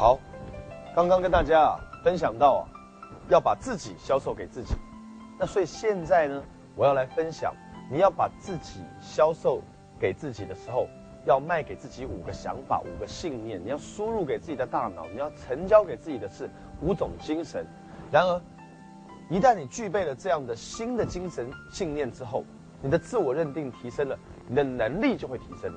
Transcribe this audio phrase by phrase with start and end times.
[0.00, 0.18] 好，
[0.96, 2.64] 刚刚跟大家啊分享到啊，
[3.28, 4.74] 要把自己销售给自己。
[5.38, 6.42] 那所以现在呢，
[6.74, 7.54] 我要来分享，
[7.92, 9.60] 你要把自己销售
[10.00, 10.88] 给自己的时候，
[11.26, 16.48] 要卖给自己五个想法、五个信念，你要输入给自己的大脑，你要成交给自己的是
[16.80, 17.66] 五种精神。
[18.10, 18.40] 然而，
[19.28, 22.42] 一旦你具备了这样的新的精神信念之后，
[22.80, 25.70] 你的自我认定提升了，你的能力就会提升。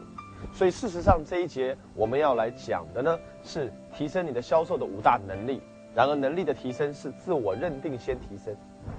[0.51, 5.61] 所以事实上这一节我们要来讲的呢，是提升你的销售的五大能力。
[5.95, 8.55] 然而能力的提升是自我认定先提升。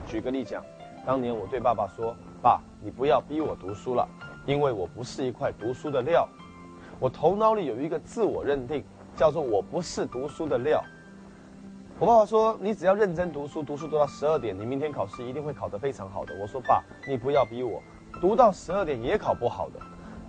[0.07, 0.65] 举个例讲，
[1.05, 4.09] 当年我对爸爸说：“爸，你不要逼我读书了，
[4.47, 6.29] 因为我不是一块读书的料。”
[7.01, 8.85] 我头脑里有一个自我认定，
[9.17, 10.81] 叫做我不是读书的料。
[11.99, 17.83] 我爸爸说：“你只要认真读书，读书读到十二点，你明天考试一定会考得非常好的。”我说：“爸，你不要逼我，
[18.21, 19.81] 读到十二点也考不好的。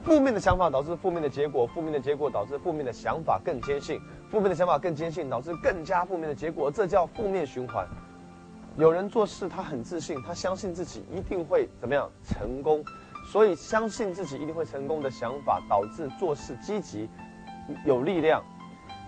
[0.06, 7.88] 负面的想法导致负面的结果，负面的结果导致负面的想法更坚信，负面的想法更坚信，导致更加负面的结果，这叫负面循环。
[8.78, 12.86] 有人做事他很自信，他相信自己一定会怎么样成功，
[13.32, 17.10] 所以相信自己一定会成功的想法导致做事积极，
[17.84, 18.44] 有力量。”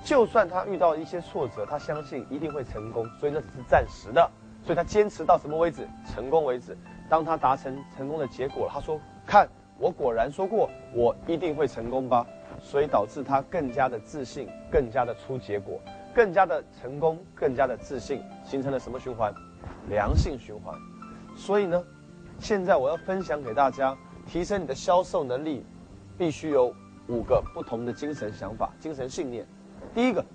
[0.04, 4.28] 就算他遇到一些挫折，他相信一定会成功，所以那只是暂时的，
[4.64, 5.88] 所以他坚持到什么为止？
[6.11, 6.76] 成功为止。
[7.08, 9.48] 当他达成成功的结果，他说：“看，
[9.80, 12.25] 我果然说过，我一定会成功吧。”
[12.59, 15.80] 所以导致他更加的自信，更加的出结果，
[16.11, 19.31] 更加的成功，更加的自信，形成了什么循环？
[19.89, 20.75] 良性循环。
[21.36, 21.83] 所以呢，
[22.39, 25.64] 现在我要分享给大家，提升你的销售能力，
[26.17, 26.73] 必须有
[27.08, 29.45] 五个不同的精神想法、精神信念。
[29.94, 30.25] 第一个，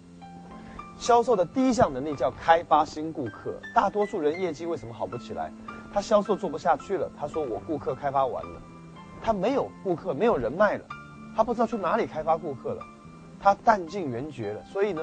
[0.96, 3.52] 销售的第一项能力叫开发新顾客。
[3.74, 5.50] 大多数人业绩为什么好不起来？
[5.92, 7.10] 他销售做不下去了。
[7.18, 8.62] 他说：“我顾客开发完了，
[9.22, 10.84] 他没有顾客，没有人脉了，
[11.36, 12.84] 他不知道去哪里开发顾客了，
[13.40, 15.02] 他弹尽援绝了。”所以呢，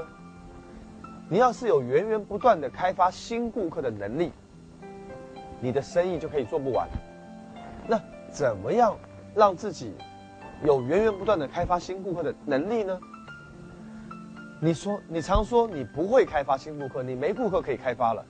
[1.29, 4.31] 你要是有源源不断的开发新顾客的能力，
[5.61, 6.87] 你的生意就可以做不完。
[7.87, 8.95] 那怎么样
[9.33, 9.93] 让自己
[10.63, 12.99] 有源源不断的开发新顾客的能力呢？
[14.61, 18.25] 你说，你常说你不会开发新顾客，你没顾客可以开发了，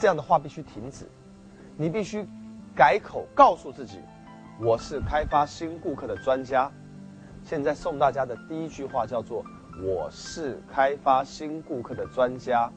[0.00, 1.06] 这样的话必须停止，
[1.76, 2.26] 你必须
[2.74, 4.00] 改口告诉自己，
[4.58, 6.70] 我是开发新顾客的专家。
[7.44, 9.44] 现在送大家的第一句话叫做：
[9.84, 12.70] 我是开发新顾客的专家，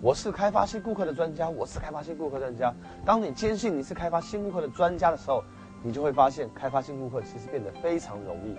[0.00, 2.72] 我是开发新顾客的专家，我是开发新顾客专家。
[3.04, 5.44] 当你坚信你是开发新顾客的专家的时候，
[5.82, 8.56] 你就会发现开发新顾客其实变得非常容易。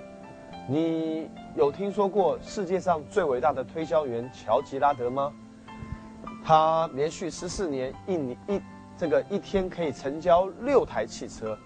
[0.72, 5.34] 你有听说过世界上最伟大的推销员乔吉拉德吗？
[6.46, 8.62] 他连续十四年一年一
[8.96, 11.58] 这个一天可以成交六台汽车，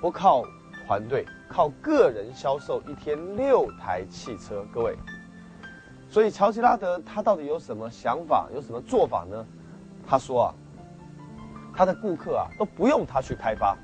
[0.00, 0.44] 不靠
[0.86, 4.64] 团队，靠个人销售，一天六台汽车。
[4.72, 4.96] 各位，
[6.08, 9.44] 所以乔吉拉德他到底有什么想法，有什么做法呢？
[10.06, 10.54] 他说啊，
[11.74, 13.76] 他的顾客啊都不用他去开发。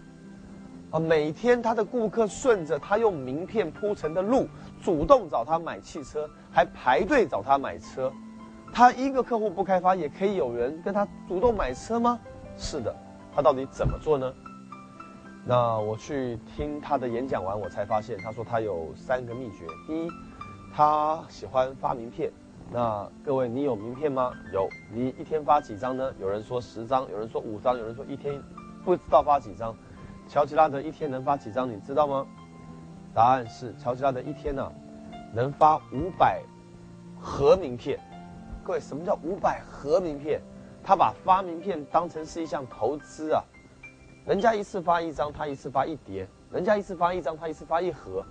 [0.91, 4.49] 啊，每天他的顾客顺着他用名片铺成的路，
[4.81, 8.13] 主动找他买汽车，还排队找他买车。
[8.73, 12.21] 他一个客户不开发，也可以有人跟他主动买车吗？
[12.57, 12.95] 是的，
[13.35, 14.33] 他到底怎么做呢？
[15.47, 19.67] 那我去听他的演讲完，我才发现，他说他有三个秘诀。
[19.87, 20.11] 第一，
[20.75, 22.33] 他喜欢发名片。
[22.73, 24.33] 那各位，你有名片吗？
[24.55, 24.67] 有。
[24.91, 26.11] 你一天发几张呢？
[26.19, 28.43] 有人说十张，有人说五张，有人说一天
[28.87, 29.77] 不知道发几张。
[30.27, 31.71] 乔吉拉德一天能发几张？
[31.71, 32.27] 你知道吗？
[33.13, 34.73] 答案是乔吉拉德一天呢，
[35.35, 36.43] 能发五百
[37.21, 38.01] 盒名片。
[38.65, 40.41] 各位，什么叫五百盒名片？
[40.83, 43.45] 他把发名片当成是一项投资啊！
[44.27, 48.25] 人家一次发一张，他一次发一叠；人家一次发一张，他一次发一盒。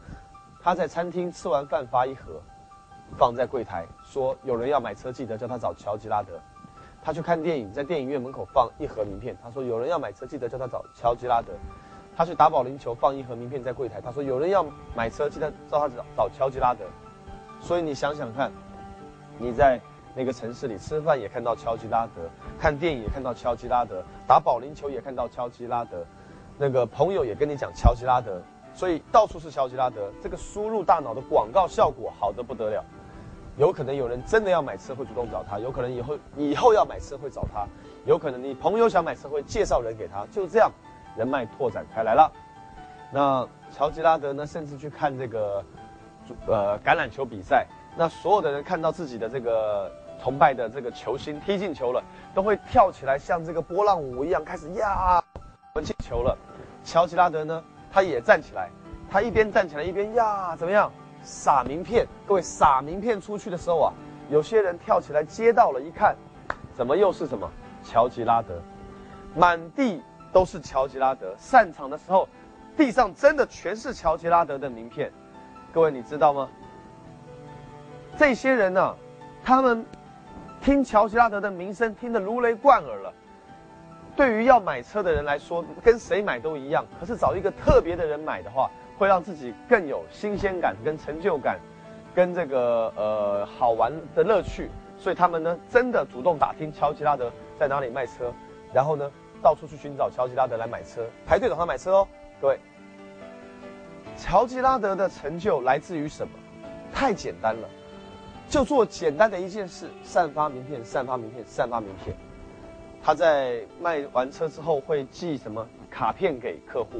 [0.61, 2.41] 他在餐厅吃完饭发一盒，
[3.17, 6.39] 放在柜台，说有人要买车，记得叫他找乔吉拉德。
[7.03, 11.53] 他去看电影，在电影院门口放一盒名片，他说有人要买车，记得叫他找乔吉拉德。
[12.15, 13.99] 他去打保龄球，放一盒名片在柜台。
[13.99, 14.63] 他说：“有人要
[14.95, 16.85] 买车，记得叫他找找乔吉拉德。”
[17.59, 18.51] 所以你想想看，
[19.39, 19.81] 你在
[20.15, 22.21] 那个城市里吃饭也看到乔吉拉德，
[22.59, 26.05] 看电影也看到乔吉拉德，打保龄球也看到乔吉拉德，
[26.57, 28.41] 那个朋友也跟你讲乔吉拉德，
[28.73, 30.11] 所以到处是乔吉拉德。
[30.21, 32.83] 这个输入大脑的广告效果好的不得了，
[33.57, 37.65] 有可能有人真的要买车会主动找他，有可能以后以后要买车会找他，
[38.05, 40.71] 有可能你朋友想买车会介绍人给他，就这样。
[41.15, 42.31] 人脉拓展开来了，
[43.11, 44.47] 那乔吉拉德呢？
[44.47, 45.63] 甚至去看这个，
[46.47, 47.67] 呃，橄榄球比赛。
[47.95, 49.91] 那所有的人看到自己的这个
[50.23, 52.01] 崇拜的这个球星踢进球了，
[52.33, 55.21] 都会跳起来，像这个波浪舞一样开始呀，
[55.83, 56.37] 进球了。
[56.81, 57.61] 乔吉拉德呢，
[57.91, 58.69] 他也站起来，
[59.11, 60.89] 他一边站起来一边呀，怎么样？
[61.23, 62.07] 撒名片。
[62.25, 63.93] 各位撒名片出去的时候啊，
[64.29, 66.15] 有些人跳起来接到了，一看，
[66.73, 67.51] 怎么又是什么
[67.83, 68.61] 乔吉拉德？
[69.35, 71.35] 满地都是乔吉拉德。
[71.37, 72.29] 散场的时候，
[72.77, 75.11] 地上真的全是乔吉拉德的名片。
[75.73, 76.47] 各位，你知道吗？
[78.17, 78.95] 这些人呢，
[79.43, 79.85] 他们
[80.63, 83.13] 听乔吉拉德的名声听得如雷贯耳了。
[84.15, 86.85] 对于要买车的人来说，跟谁买都一样。
[86.97, 91.59] 可是找一个特别的人买的话，会让自己更有新鲜感、跟成就感，
[92.15, 94.69] 跟这个呃好玩的乐趣。
[94.97, 98.31] 所以他们呢，真的主动打听乔吉拉德在哪里卖车，
[98.71, 99.11] 然后呢，
[99.41, 102.07] 到处去寻找乔吉拉德来买车，排队找他买车哦。
[102.39, 102.57] 各位，
[104.15, 106.31] 乔吉拉德的成就来自于什么？
[106.93, 107.67] 太简单了，
[108.53, 112.15] 就做简单的一件事：散发名片，散发名片，散发名片。
[113.01, 116.99] 他在卖完车之后会寄什么卡片给客户？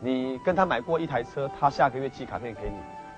[0.00, 2.76] 你跟他买过一台车，他下个月寄卡片给你，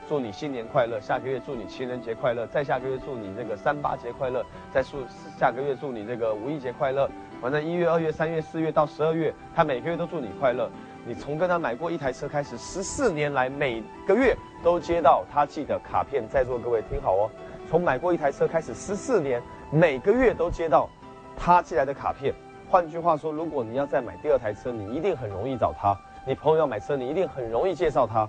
[0.09, 4.43] 祝你新年快乐；下个月祝你情人节快乐；再下个月祝你这个三八节快乐；
[4.75, 4.99] 再祝
[5.39, 7.09] 下个月祝你这个五一节快乐。
[7.41, 10.69] 反正一月、二月、三月、四月到十二月，他每个月都祝你快乐。
[11.07, 16.27] 你从跟他买过一台车开始，十四年来每个月都接到他寄的卡片。
[16.29, 17.31] 在座各位听好哦，
[17.69, 20.88] 从买过一台车开始，十四年每个月都接到。
[21.37, 22.35] 他寄来的卡片，
[22.69, 25.97] 换句话说，如果你要再买第二台车，你一定很容易找他。
[26.26, 28.26] 你朋友要买车，你一定很容易介绍他。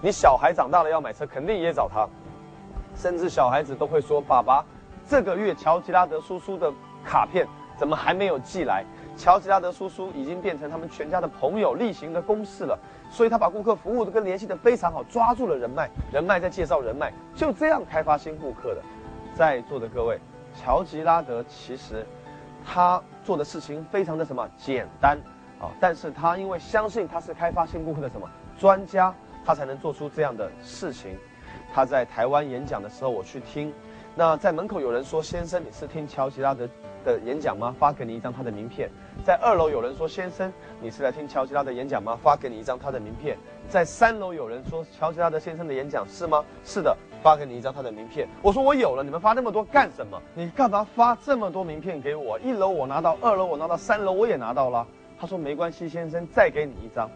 [0.00, 2.06] 你小孩长大了要买车，肯定也找他。
[2.94, 4.64] 甚至小孩子都会说：“爸爸，
[5.08, 6.70] 这个月乔吉拉德叔叔的
[7.02, 8.84] 卡片怎么还没有寄来？”
[9.16, 12.78] 乔吉拉德叔叔已经变成他们全家的朋友例行的公事了。
[13.12, 18.82] 所以他把顾客服务的跟联系的非常好，抓住了人脉，人脉在介绍人脉，就这样开发新顾客的。
[19.36, 20.18] 在座的各位，
[20.60, 22.04] 乔吉拉德其实。
[22.64, 25.18] 他做的事情非常的什么简单
[25.60, 29.12] 啊，但是他因为相信他是开发新顾客的什么专家，
[29.44, 31.18] 他才能做出这样的事情。
[31.74, 33.74] 他在台湾演讲的时候，我去听，
[34.14, 36.68] 那在门口有人说：“先生，你是听乔吉拉德
[37.04, 37.74] 的演讲吗？
[37.78, 38.90] 发给你一张他的名片。”
[39.24, 42.18] 在二楼有人说：“先生，你是来听乔吉拉的演讲吗？
[42.22, 43.38] 发给你一张他的名片。”
[43.70, 46.96] 在三楼有人说：“乔吉拉德先生的演讲是吗？”是的。
[47.22, 50.20] 发给你一张他的名片，我说我有了，你们发那么多干什么？
[50.34, 52.36] 你干嘛发这么多名片给我？
[52.40, 54.84] 一楼我拿到，二楼我拿到，三楼我也拿到了。
[55.20, 57.08] 他说没关系，先生，再给你一张。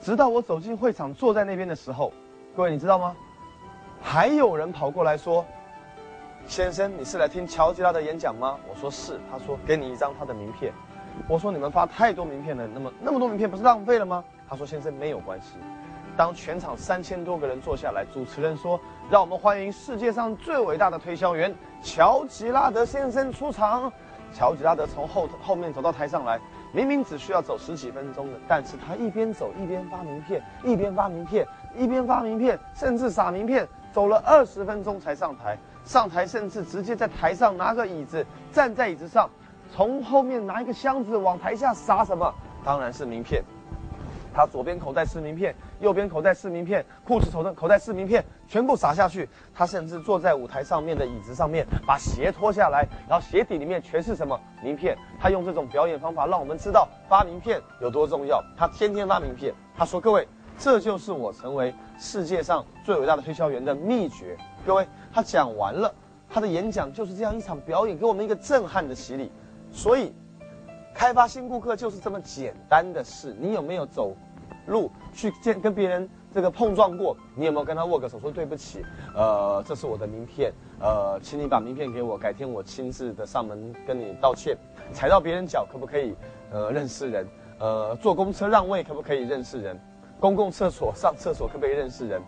[0.00, 2.14] 直到我走进会场，坐在那边的时候，
[2.56, 3.14] 各位你知道吗？
[4.00, 5.44] 还有人跑过来说
[6.48, 9.18] ：“先生，你是来听乔吉拉的演讲吗？”我说是。
[9.30, 10.72] 他说给你一张他的名片。
[11.26, 14.22] 我说你们发太多名片了，那么那么多名片不是浪费了吗？
[14.48, 15.56] 他说先生没有关系。
[16.16, 21.52] 当全场三千多个人坐下来，主持人说：“让我们欢迎世界上最伟大的推销员
[21.82, 23.92] 乔吉拉德先生出场。”
[24.32, 26.38] 乔吉拉德从后后面走到台上来，
[26.72, 31.46] 明明只需要走十几分钟的，但是他一边走一边发名片，一边发名片，
[31.76, 35.58] 一边发名片，甚至撒名片，走了二十分钟才上台。
[35.86, 39.30] 上台甚至直接在台上拿个椅子，站在椅子上，
[39.72, 42.34] 从后面拿一个箱子往台下撒什么？
[42.64, 43.42] 当然是名片。
[44.34, 49.26] 他左边口袋是名片，右边口袋是名片，裤子口袋口袋是名片，全部撒下去。
[49.54, 54.98] 他甚至坐在舞台上面的椅子上面，把鞋脱下来，然后鞋底里面全是什么名片。
[55.20, 58.42] 他用这种表演方法让我们知道发名片有多重要。
[58.58, 59.54] 他天天发名片。
[59.74, 60.26] 他说：“各位，
[60.58, 65.94] 这就是我成为世界上最伟大的推销员的秘诀。”各位，他讲完了，
[66.28, 69.30] 他的演讲就是这样一场表演，给我们一个震撼的洗礼。
[69.70, 70.12] 所以，
[70.92, 73.32] 开发新顾客就是这么简单的事。
[73.38, 74.16] 你有没有走？
[74.66, 78.84] 路去见跟别人这个碰撞过，你有没有跟他握个手说对不起？
[79.14, 84.58] 呃，这是我的名片，呃，请你把名片给我，改天我亲自的上门跟你道歉。
[84.92, 86.16] 踩到别人脚可不可以？
[86.50, 87.28] 呃，认识人。
[87.60, 89.78] 呃，坐公车让位可不可以认识人？
[90.18, 92.20] 公共厕所上厕所可不可以认识人？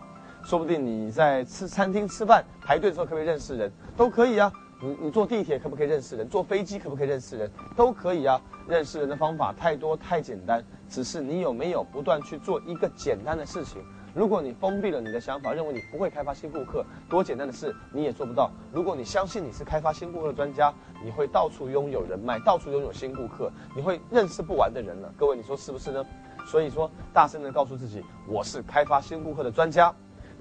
[0.43, 3.71] 说不定你在吃餐厅吃饭排队的时候可不可以认识人？
[3.95, 4.51] 都可以啊。
[4.81, 6.27] 你你坐地铁可不可以认识人？
[6.27, 7.51] 坐飞机可不可以认识人？
[7.75, 8.41] 都可以啊。
[8.67, 10.63] 认识人的方法太多太简单。
[10.87, 13.83] 只是你有没有不断去做一个简单的事情？
[14.15, 18.49] 如果你封闭了你的想法，认为你不会开发新顾客，多简单的事你也做不到。
[18.71, 25.13] 如果你相信你是开发新顾客的专家，你会到处拥有人脉，到处拥有新顾客，你会认识不完的人了。
[25.17, 26.03] 各位，你说是不是呢？
[26.47, 29.93] 所以说，大声的告诉自己，我是开发新顾客的专家。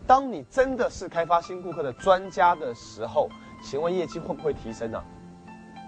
[0.09, 3.29] 当你真的是开发新顾客的专家的时候，
[3.63, 4.99] 请问业绩会不会提升呢？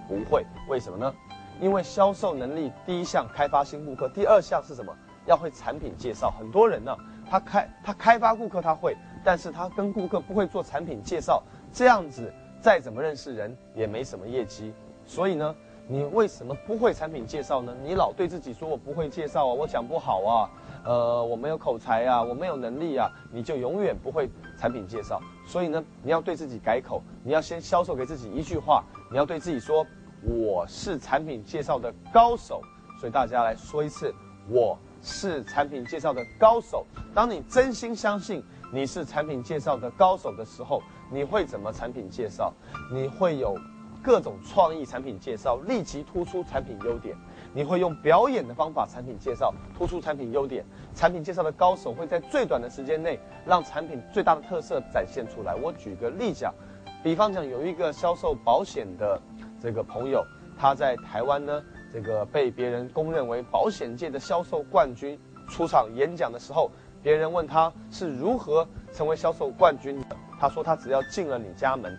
[0.06, 1.10] 不会，为什么呢？
[1.58, 4.94] 因为销售能力第一项开发新顾客，第二项是什么？
[5.24, 6.30] 要会产品介绍。
[6.38, 6.94] 很多人呢，
[7.30, 14.74] 他开他开发顾客他会，但是他跟顾客不会做产品介绍，这样子再怎么认识人也没什么业绩。
[15.06, 15.56] 所以呢，
[15.88, 17.74] 你为什么不会产品介绍呢？
[17.82, 20.50] 你老对自己说我不会介绍啊，我讲不好啊，
[20.84, 25.20] 呃，我没有口才啊，我没有能力啊，你就永远不会产品介绍。
[25.46, 29.86] 所以呢，你要对自己改口，你要先销售给自己一句话，你要对自己说，
[30.22, 32.62] 我是产品介绍的高手。
[32.98, 34.14] 所以大家来说一次，
[34.48, 36.86] 我是产品介绍的高手。
[37.14, 42.52] 当你真心相信你是产品介绍的高手的时候，你会怎么产品介绍？
[42.92, 43.56] 你会有。
[44.02, 47.14] 各种创意产品介绍，立即突出产品优点。
[47.52, 50.64] 你会用表演的方法产品介绍，突出产品优点。
[50.94, 55.54] 产品介绍的高手会在最短的时间内让产品最大的特色展现出来。
[55.54, 56.54] 我举个例讲，
[57.02, 59.20] 比方讲有一个销售保险的
[59.60, 60.24] 这个朋友，
[60.56, 65.18] 他在台湾呢，这个被别人公认为保险界的销售冠军。
[65.48, 66.70] 出场演讲的时候，
[67.02, 71.98] 别人问他是如何成为销售冠军的，他说他只要进了你家门。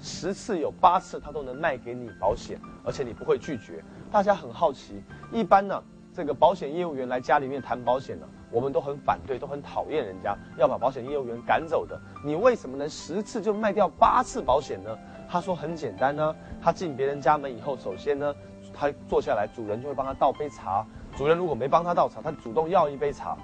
[0.00, 3.82] 十次有八次他都能卖给你保险，而且你不会拒绝。
[4.10, 5.82] 大家很好奇，一般呢，
[6.14, 12.00] 这个保险业务员来家里面谈保险呢，我们都很反对，都很讨厌人家要把保险业务员赶走的。
[12.24, 14.96] 你为什么能十次就卖掉八次保险呢？
[15.28, 18.34] 他说很简单呢，他进别人家门以后，首先呢，
[18.72, 20.86] 他坐下来，主人就会帮他倒杯茶。
[21.14, 23.36] 主人如果没帮他倒茶，他主动要一杯茶。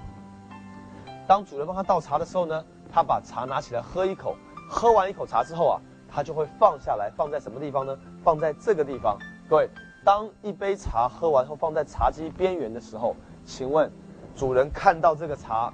[1.27, 4.35] 当主人帮他倒茶的时候呢，他把茶拿起来喝一口，
[4.67, 5.81] 喝完一口茶之后啊。
[6.07, 7.93] 他就会放下来，放在什么地方呢？
[8.23, 9.17] 放在这个地方。
[9.49, 9.69] 各位，
[10.05, 13.91] 当一杯茶喝完后放在茶几边缘的时候，请问，
[14.35, 15.73] 主人看到这个茶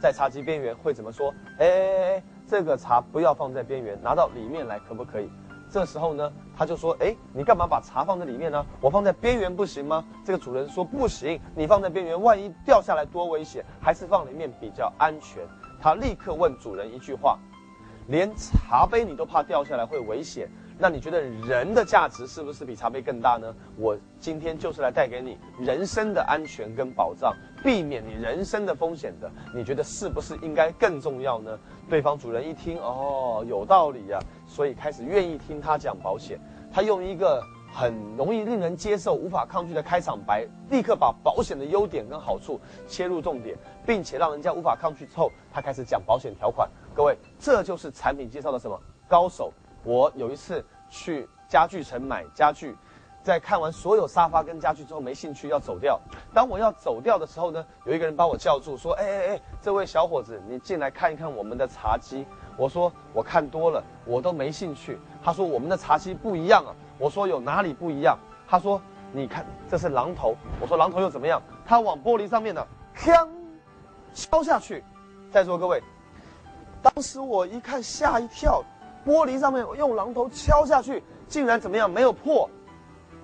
[0.00, 1.34] 在茶几边缘会怎么说？
[1.58, 5.28] 哎哎哎，这个茶不要放在边缘，拿到里面来可不可以？
[5.68, 8.64] 这时候呢，他就说：哎，你干嘛把茶放在里面呢？
[8.80, 10.04] 我放在边缘不行吗？
[10.24, 15.42] 这个主人说不行，你放在边缘，万一掉下来多危险，还是放里面比较安全。
[15.80, 17.36] 他立刻问主人一句话。
[18.08, 23.54] 连茶杯你都怕掉下来会危险，那你觉得人的价值是不是比茶杯更大呢？
[23.76, 29.30] 我今天就是来带给你人生的安全跟保障，避免你人生的风险的。
[29.54, 31.58] 你觉得是不是应该更重要呢？
[31.88, 36.40] 对方主人一听，哦，有道理呀，所以开始愿意听他讲保险。
[36.72, 46.68] 他用一个很容易令人接受、无法抗拒的开场白，立刻把保险的优点跟好处切入重点，并且让人家无法抗拒之后，他开始讲保险条款。
[46.94, 49.52] 各位，这就是产品介绍的什么高手？
[49.84, 52.76] 我有一次去家具城买家具，
[53.22, 56.00] 在看完所有沙发跟家具之后，没兴趣要走掉。
[56.32, 73.28] 当我要走掉的时候呢，有一个人把我叫住，说：“哎哎哎，这位小伙子，你进来看一看我们的茶几。”我说：“我看多了，我都没兴趣。”他说：“我们的茶几不一样啊。”我说：“有哪里不一样？”他说：“你看，这是榔头。”我说：“榔头又怎么样？”他往玻璃上面呢，锵，
[74.14, 74.84] 敲下去。
[75.30, 75.82] 在座各位。
[76.82, 78.62] 当时我一看吓一跳，
[79.04, 82.48] 玻璃上面用榔头敲下去，竟然怎么样没有破？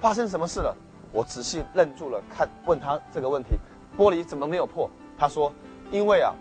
[0.01, 0.77] 发生什么事了？
[1.13, 3.57] 我仔细愣住了，看问他这个问题，
[3.97, 4.91] 玻璃怎么没有破？
[5.17, 5.53] 他说，
[5.91, 6.35] 因为啊，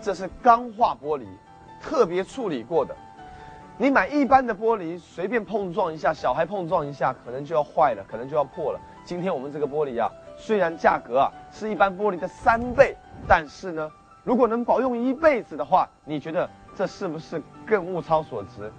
[0.00, 1.24] 这是钢化玻璃，
[1.80, 2.94] 特别处理过的。
[3.78, 8.80] 你买一般的玻璃，随便碰撞一下，小孩碰撞一下，可能就要坏了，可能就要破了。
[9.04, 12.96] 今天我们这个玻璃啊，虽然价格啊是一般玻璃的三倍，
[13.28, 13.90] 但是呢。
[14.24, 18.72] 如果能保用一辈子的话，你觉得这是不是更物超所值，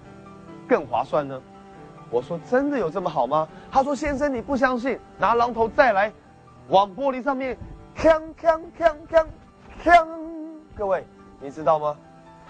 [0.68, 1.40] 更划算呢？
[2.10, 3.48] 我说真的有这么好吗？
[3.70, 6.12] 他说先生你不相信，拿榔头再来，
[6.68, 7.56] 往玻璃上面
[7.96, 9.26] 锵锵锵锵
[9.82, 10.06] 锵。
[10.74, 11.06] 各位
[11.40, 11.96] 你知道吗？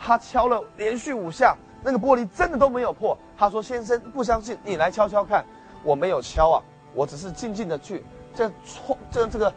[0.01, 3.17] 他敲了连续五下，那个玻璃真的都没有破。
[3.37, 5.45] 他说先生不相信，你来敲敲看。
[5.83, 6.63] 我没有敲啊，
[6.95, 9.53] 我只是静静的去这冲这这个。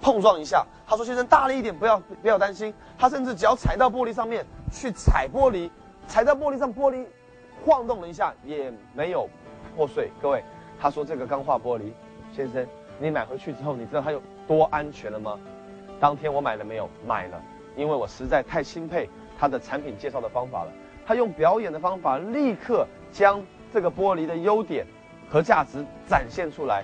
[0.00, 5.70] 碰撞一下，他说：“先生，大力一点，不要不要担心。”他甚至脚踩到玻璃上面去踩玻璃，
[6.08, 7.06] 踩在玻璃上，玻璃
[7.64, 9.28] 晃动了一下也没有
[9.76, 10.10] 破碎。
[10.20, 10.42] 各位，
[10.80, 11.92] 他说这个钢化玻璃，
[12.34, 12.66] 先生，
[12.98, 15.38] 你买回去之后，你知道它有多安全了吗？
[16.00, 16.88] 当天我买了没有？
[17.06, 17.40] 买了，
[17.76, 20.72] 因为我实在太钦佩他的产品介绍的方法了。
[21.06, 23.40] 他用表演的方法，立刻将
[23.72, 24.84] 这个玻璃的优点
[25.30, 26.82] 和价值展现出来。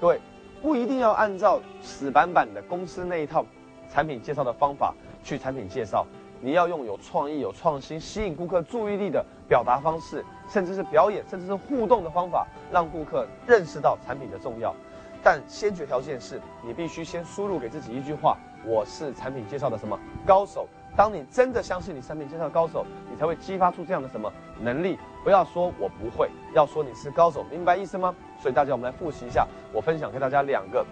[0.00, 0.20] 各位。
[0.62, 3.46] 不一定要按照死板板的公司那一套
[3.90, 4.92] 产品介绍的方法
[5.24, 6.06] 去产品介绍，
[6.40, 14.74] 你要用有创意、有创新、吸引顾客注意力的表达方式，甚至是表演，甚至是互动的方法，让顾客认识到产品的重要。
[15.22, 20.66] 但先决条件是你必须先输入给自己一句话：我是产品介绍的什么高手。
[20.96, 24.98] 当你真的相信你产品介绍高手，你才会激发出这样的什么能力。
[25.22, 28.14] 不要说我不会，要说你是高手，明白意思吗？
[28.40, 30.84] 所以大家我们来复习一下，我分享给大家两个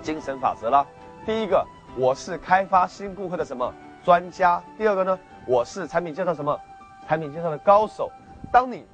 [0.00, 0.84] 精神法则啦。
[1.26, 1.64] 第一个，
[1.94, 3.72] 我是开发新顾客的什么
[4.04, 6.58] 专家；第二个呢，我是产品介绍什么
[7.08, 8.10] 产品介绍的高手。
[8.50, 8.84] 当你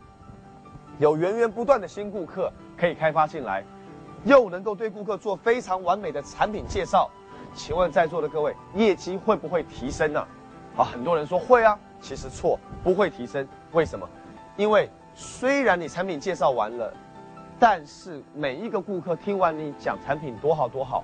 [0.98, 3.64] 有源源不断的新顾客可以开发进来，
[4.24, 7.10] 又能够对顾客做非常完美的产品介绍。
[7.54, 10.26] 请问在座的各位，业绩会不会提升呢？
[10.76, 13.46] 啊，很多人说会啊，其实错，不会提升。
[13.72, 14.08] 为什么？
[14.56, 16.92] 因为虽然你产品介绍完了，
[17.58, 21.02] 但是每一个顾客听完你讲产品多好多好，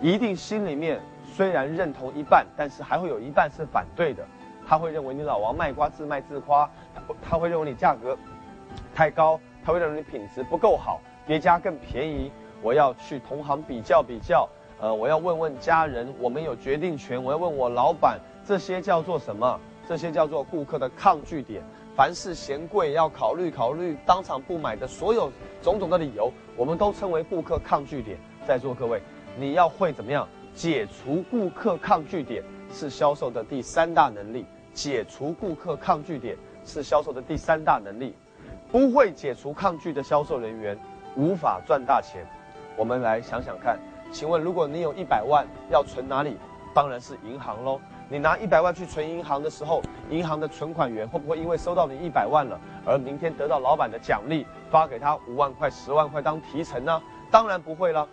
[0.00, 1.00] 一定心里面
[1.34, 4.22] 虽然认同一半，但是还会有一半是反对的。
[4.68, 8.16] 他会认为你老王卖瓜自卖自夸，他他会认为你价格
[8.94, 12.30] 太高，他会认为你品质不够好，别家更便宜，
[12.62, 14.48] 我要去同行比较比较。
[14.78, 17.22] 呃，我要问问家人，我们有决定权。
[17.22, 19.58] 我要问我老板，这些叫做什么？
[19.88, 21.62] 这些叫做顾客的抗拒点。
[21.96, 28.16] 凡是嫌贵，要考虑考虑，当场不买的所有种种的理由，我们都称为顾客抗拒点。
[28.46, 29.02] 在座各位，
[29.36, 32.42] 你要会怎么样解除顾客抗拒点，
[32.72, 34.44] 是销售的第三大能力。
[34.74, 38.14] 解除顾客抗拒点是销售的第三大能力。
[38.70, 40.78] 不会解除抗拒的销售人员，
[41.16, 42.26] 无法赚大钱。
[42.76, 43.78] 我们来想想看。
[44.10, 46.36] 请问，如果你有一百万要存哪里？
[46.74, 47.80] 当然是银行喽。
[48.08, 57.02] 你拿一百万去存银行的时候，银行的存款员会不会因为收到你一百万了，而明天得到老板的奖励，发给他五万块、十万块当提成呢？
[57.30, 58.06] 当然不会了。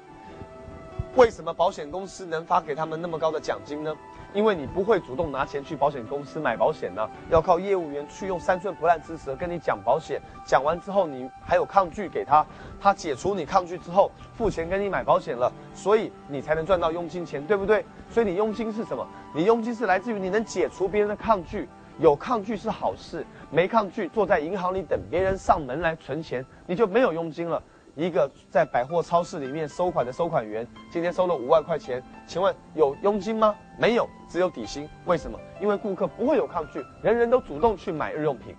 [1.19, 3.93] 为什么保险公司能发给他们那么高的奖金呢？
[4.33, 12.45] 因为你不会主动拿钱去保险公司买保险呢，要靠业务员去用三寸不烂之舌跟你讲保险，讲完之后你还有抗拒给他，
[12.79, 17.85] 他解除你抗拒之后付钱跟你买保险了，所以你才能赚到佣金钱，对不对？
[18.09, 19.05] 所以你佣金是什么？
[19.35, 27.61] 你佣金是来自于你能解除别人的抗拒，有抗拒是好事，没抗拒坐在银行里等别人上门来存钱，你就没有佣金了。
[27.99, 33.53] 一个在百货超市里面收款的收款员，今天收了五万块钱，请问有佣金吗？
[33.77, 34.87] 没有，只有底薪。
[35.03, 35.37] 为什么？
[35.59, 38.55] 因为顾客不会有抗拒，人人都主动去买日用品。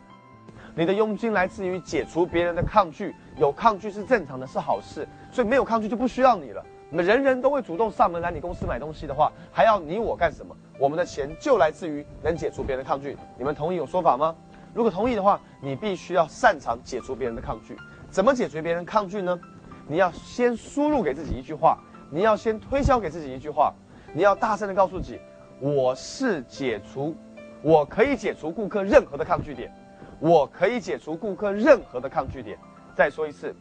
[0.75, 5.09] 你的佣金来自于解除别人的抗拒，有抗拒是正常的，是好事。
[5.33, 6.63] 所以没有抗拒就不需要你了。
[6.91, 10.55] 那么人人都会主动上门来你公司买东西的话，还要你我干什么？
[10.79, 13.17] 我们的钱就来自于能解除别人的抗拒。
[13.39, 14.37] 你们同意有说法吗？
[14.75, 17.75] 如果同意的话，你必须要擅长解除别人的抗拒。
[18.11, 19.39] 怎么解决别人抗拒呢？
[19.87, 21.79] 你要先输入给自己一句话，
[22.11, 23.73] 你要先推销给自己一句话，
[24.13, 25.21] 你要大声的告诉自己，
[25.61, 27.15] 我是解除，
[27.63, 29.73] 我可以解除顾客任何的抗拒点，
[30.19, 32.59] 我可以解除顾客任何的抗拒点。
[32.97, 33.55] 再说一次，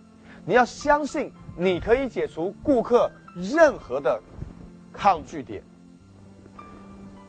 [0.46, 4.20] 你要相信你可以解除顾客任何的
[4.92, 5.64] 抗拒点。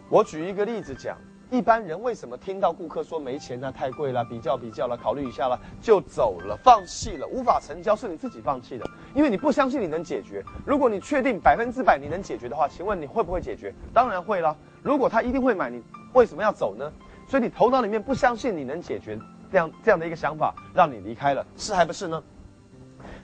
[0.08, 1.16] 我举一个例子讲。
[1.50, 3.72] 一般人为什么听到顾客说没钱呢？
[3.72, 10.44] 太贵了，比较比较了，考虑一下了，就走了，放弃了，无法成交，是你自己放弃的，因为你不相信你能解决。
[10.64, 13.74] 如果你确定百分之百你能解决的话，请问你会不会解决？
[13.92, 14.56] 当然会了。
[14.80, 15.82] 如果他一定会买，你
[16.12, 16.88] 为什么要走呢？
[17.26, 19.18] 所以你头脑里面不相信你能解决，
[19.50, 22.22] 这样这样的一个想法让你离开了，是还不是呢？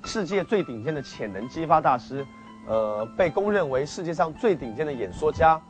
[0.04, 2.26] 世界最顶尖的潜能激发大师，
[2.66, 5.60] 呃，被公认为世界上最顶尖的演说家，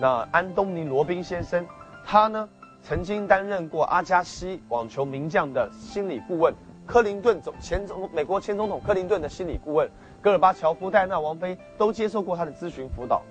[0.00, 1.66] 那安东尼罗宾先生。
[2.06, 2.48] 他呢，
[2.82, 6.54] 曾经担任过阿加西网球名将的心理顾问，
[6.86, 9.90] 克林顿总前总美国前总统克林顿的心理顾问，
[10.20, 13.22] 戈尔巴乔夫、戴安娜王妃都接受过他的咨询辅导。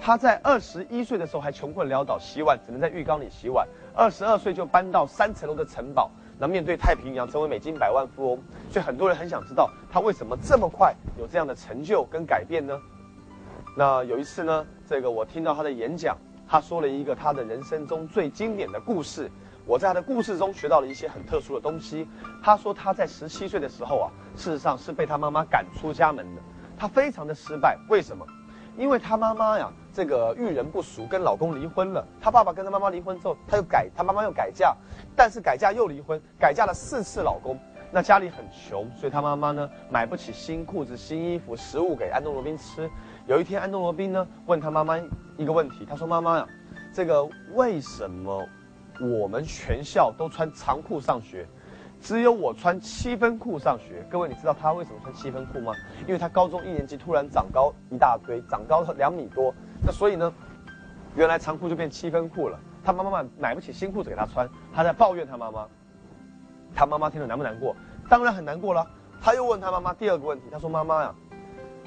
[0.00, 3.66] 他在二十一岁的时候还穷困潦倒，洗碗只能在浴缸里洗碗。
[3.94, 8.42] 二十二岁就搬到三层楼的城堡，那面对太平洋，成为美金百万富翁。
[8.70, 12.78] 所以很多人很想知道他为什么这么快有这样的成就跟改变呢？
[13.76, 16.16] 那有一次呢，这个我听到他的演讲。
[16.52, 19.32] 他说了一个他的人生中最经典的故事，
[19.64, 22.06] 我在他的故事中学到了一些很特殊的东西。
[22.42, 26.42] 他说他在十七岁的时候啊，事实上是被他妈妈赶出家门的，
[26.76, 27.78] 他非常的失败。
[27.88, 28.26] 为什么？
[28.76, 32.06] 因为他妈妈呀，这个遇人不淑，跟老公离婚了。
[32.20, 34.76] 他爸爸跟他妈妈离婚之后，他又改，他妈妈又改嫁，
[35.16, 37.58] 但是改嫁又离婚，改嫁了四次老公。
[37.94, 42.90] 那家里很穷，所以他妈妈呢买不起新裤子、新衣服、食物给安东罗宾吃。
[43.28, 44.98] 有一天，安东罗宾呢问他妈妈
[45.36, 46.46] 一个问题，他说：“妈妈呀，
[46.92, 48.44] 这个为什么
[49.00, 51.46] 我们全校都穿长裤上学，
[52.00, 54.04] 只有我穿七分裤上学？
[54.10, 55.72] 各位，你知道他为什么穿七分裤吗？
[56.00, 59.54] 因为他高中一年级突然长高一大堆，长高两米多，
[59.84, 60.32] 那所以呢，
[61.14, 62.58] 原来长裤就变七分裤了。
[62.82, 65.64] 他妈妈买不起新裤子给他穿，他在抱怨他妈妈。
[66.74, 67.76] 他妈妈听了难不难过？
[68.08, 68.84] 当然很难过了。
[69.20, 71.14] 他又问他妈妈第二个问题，他说：妈妈呀。”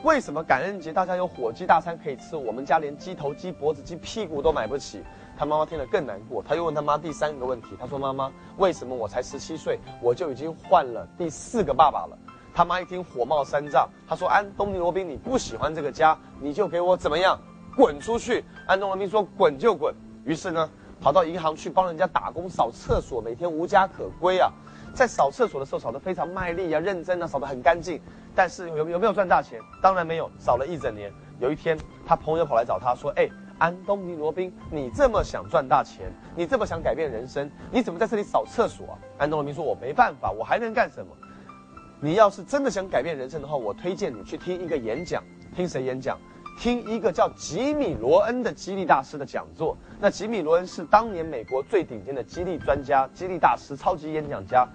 [0.06, 5.04] 为什么感恩节大家有火鸡大餐可以吃，我们家连鸡头、鸡脖子、鸡屁股都买不起？
[5.36, 12.15] 他妈妈听了更难过，他又问他妈第三个问题，他说：“妈妈，为什么我才十七岁，我就已经换了第四个爸爸了？”
[12.54, 17.36] 他妈一听火冒三丈，他说：“安东尼罗宾，你不喜欢这个家，你就给我怎么样，
[17.76, 19.91] 滚出去！”安东尼罗宾说：“滚就滚。”
[20.24, 20.70] 于是呢，
[21.02, 24.52] 跑到银行去帮人家打工扫厕所，每天无家可归啊。
[24.95, 28.01] 在扫厕所的时候，扫得非常卖力啊，认真啊，扫得很干净。
[28.34, 29.60] 但是有有没有赚大钱？
[29.81, 41.12] 当然没有，扫了一整年，有一天，他朋友跑来找他说：“哎，安东尼罗宾，你这么想赚大钱，你这么想改变人生，你怎么在这里扫厕所啊？”安东尼罗宾说：“我没办法，我还能干什么？
[41.99, 45.21] 你要是真的想改变人生的话，我推荐你去听一个演讲。
[45.53, 46.17] 听谁演讲？
[46.58, 49.77] 听一个叫吉米罗恩的激励大师的讲座。
[49.99, 54.65] 那吉米罗恩是当年美国最顶尖的激励专家、激励大师、超级演讲家。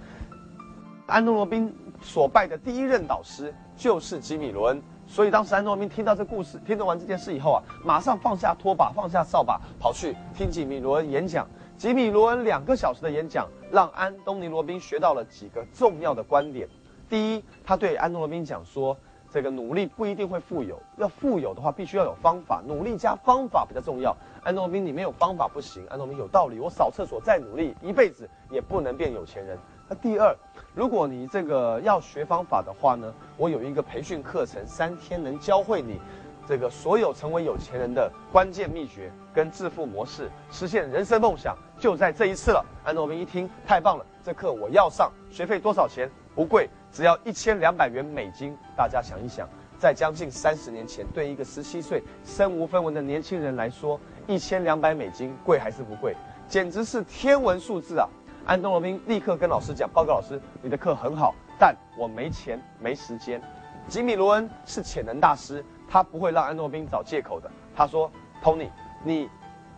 [1.11, 11.49] 安东罗宾所拜的第一任导师就是吉米罗恩。”所以当时安东尼听到这故事，听到完这件事以后啊，马上放下拖把，放下扫把，跑去听吉米罗恩演讲。
[11.77, 16.69] 吉米罗恩两个小时的演讲，让安东尼罗宾学到了几个重要的观点。
[17.09, 18.97] 第一，他对安东尼罗宾讲说，
[19.29, 24.17] 这个努力不一定会富有，要富有的话，必须要有方法，努力加方法比较重要。
[24.45, 25.85] 安东尼罗宾，你没有方法不行。
[25.89, 29.59] 安东尼有道理，我扫厕所再努力，一辈子也不能变有钱人。
[29.91, 30.33] 那第二，
[30.73, 36.01] 如果你这个要学方法的话呢，我有一个培训课程，三天能教会你，
[36.47, 42.65] 这个所有成为有钱人的关键秘诀跟致富模式，实现人生梦想就在这一次了。
[42.85, 46.09] 安诺宾一听，太棒了，这课我要上，学费多少钱？
[46.37, 48.57] 不贵，只要一千两百元美金。
[48.77, 53.99] 大家想一想，在将近三十年前，对一个十七岁身无分文的年轻人来说，
[54.29, 56.15] 一千两百美金贵还是不贵？
[56.47, 58.09] 简直是天文数字啊！
[58.47, 63.41] 安东罗宾立刻跟老师讲：“报告老师，你的课很好，但我没钱没时间。”
[63.87, 67.51] 吉米罗恩是潜能大师，他不会让安东罗宾找借口的。
[67.77, 68.11] 他说
[68.43, 68.69] ：“Tony，
[69.05, 69.29] 你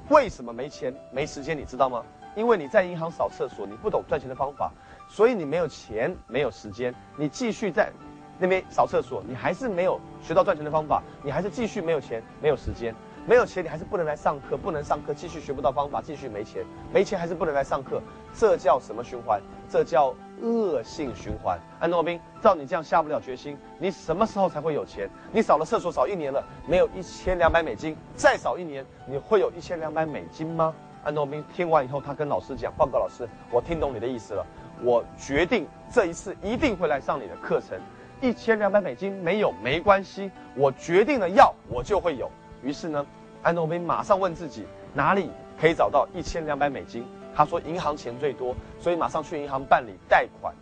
[0.09, 1.57] 为什么没钱没时间？
[1.57, 2.03] 你知道吗？
[2.35, 4.70] 因为你在银行扫厕所，你不懂赚钱的方法，
[5.09, 6.94] 所以你没有钱没有时间。
[7.16, 7.90] 你继续在
[8.38, 18.02] 那边扫厕所，你还是没有学到赚钱的方法，你还是继续没有钱没有时间。”没有钱，你还是不能来上课，不能上课，继续学不到方法，继续没钱，没钱还是不能来上课，
[18.35, 19.40] 这叫什么循环？
[19.70, 21.56] 这叫恶性循环。
[21.78, 25.08] 安诺宾，照你这样下不了决心，你什么时候才会有钱？
[25.30, 30.74] 你扫了厕所扫一年了，没有一千两百美金，再扫一年，你会有一千两百美金吗？
[31.04, 34.44] 安诺宾听完以后，他跟老师讲：“报告老师，我听懂你的意思了，
[34.82, 37.78] 我决定这一次一定会来上你的课程。
[38.20, 42.28] 一千两百美金没有没关系，我决定了要，我就会有。”
[42.62, 43.05] 于是呢，
[43.42, 47.05] 安东尼马上问自己哪里可以找到一千两百美金。
[47.35, 50.55] 他说银行钱最多，所以马上去银行办理贷款。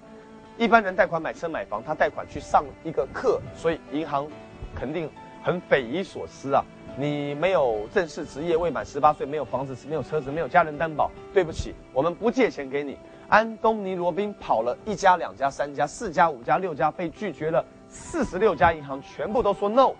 [0.56, 4.26] 一般人贷款买车买房，他贷款去上一个课，所以银行
[4.74, 5.10] 肯定
[5.42, 6.62] 很匪夷所思啊！
[6.96, 12.98] 你没有正式职业，未满十八岁，没有房子，没有车子，没有家人担保，对不起，我们不借钱给你。
[13.28, 19.92] 安东尼罗宾跑了一家、两家、三家、四家、五家、六家，被拒绝了四十六家银行，全部都说 no。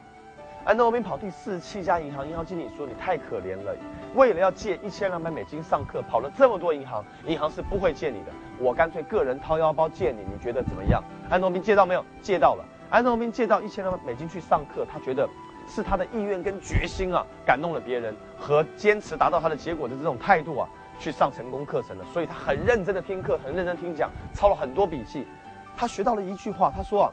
[0.62, 3.74] 安东尼跑第四十七家银行，银行经理说：“你太可怜了，
[4.14, 8.32] 为了要借一千两百美金上课，跑了这么多银行，银行是不会借你的。
[8.58, 12.04] 我干脆个人掏腰包借你，你觉得怎么样？”安东尼借到没有？
[12.20, 12.64] 借到了。
[12.90, 15.26] 安东尼借到一千两百美金去上课，他觉得
[15.66, 20.68] 是他的意愿跟决心啊，感动了别人和坚持达到他的结果的这种态度啊，
[20.98, 22.04] 去上成功课程了。
[22.12, 25.26] 所以他很认真的听课，很认真听讲，抄了很多笔记。
[25.74, 27.12] 他学到了一句话，他说啊。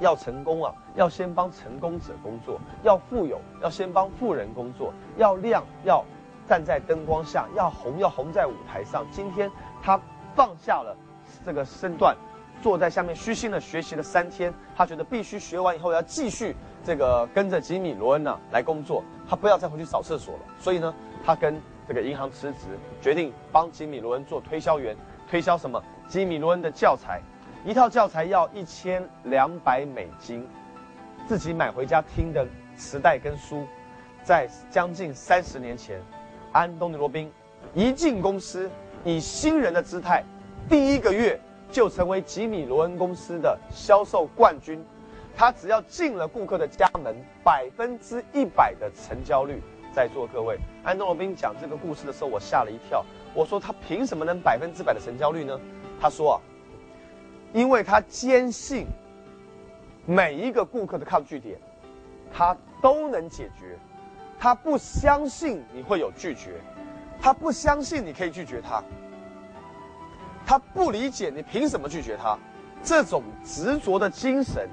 [0.00, 6.04] 要成功啊，要先帮成功者工作；要富有，要先帮富人工作；要亮，要
[6.48, 9.06] 站在灯光下；要红，要红在舞台上。
[9.12, 9.50] 今天
[9.82, 10.00] 他
[10.34, 10.96] 放下了
[11.44, 12.16] 这个身段，
[12.62, 14.52] 坐在下面虚心的学习了三天。
[14.74, 20.40] 他觉得必须学完以后要继续这个跟着吉米罗恩呢来工作，他不要再回去扫厕所了。
[20.58, 20.92] 所以呢，
[21.24, 24.96] 他跟这个银行辞职，决定帮吉米罗恩做推销员，
[25.28, 25.82] 推销什么？
[26.08, 27.20] 吉米罗恩的教材。
[27.62, 30.48] 一套教材要一千两百美金，
[31.28, 33.66] 自己买回家听的磁带跟书，
[34.24, 36.00] 在将近三十年前，
[36.52, 37.30] 安东尼罗宾
[37.74, 38.70] 一进公司，
[39.04, 40.24] 以新人的姿态，
[40.70, 41.38] 第一个月
[41.70, 44.82] 就成为吉米罗恩公司的销售冠军。
[45.36, 49.62] 他只要进了顾客的家门，百分之一百的成交率。
[49.92, 53.04] 在座各位，安东尼罗宾讲这个故事的时候，我吓了一跳。
[53.34, 55.60] 我说他凭什么能百分之百的成交率呢？
[56.00, 56.40] 他说啊。
[57.52, 58.86] 因为他坚信
[60.06, 61.58] 每一个顾客的抗拒点，
[62.32, 63.76] 他都能解决。
[64.38, 66.60] 他不相信你会有拒绝，
[67.20, 68.82] 他不相信你可以拒绝他。
[70.46, 72.38] 他不理解你凭什么拒绝他。
[72.82, 74.66] 这种执着的精神，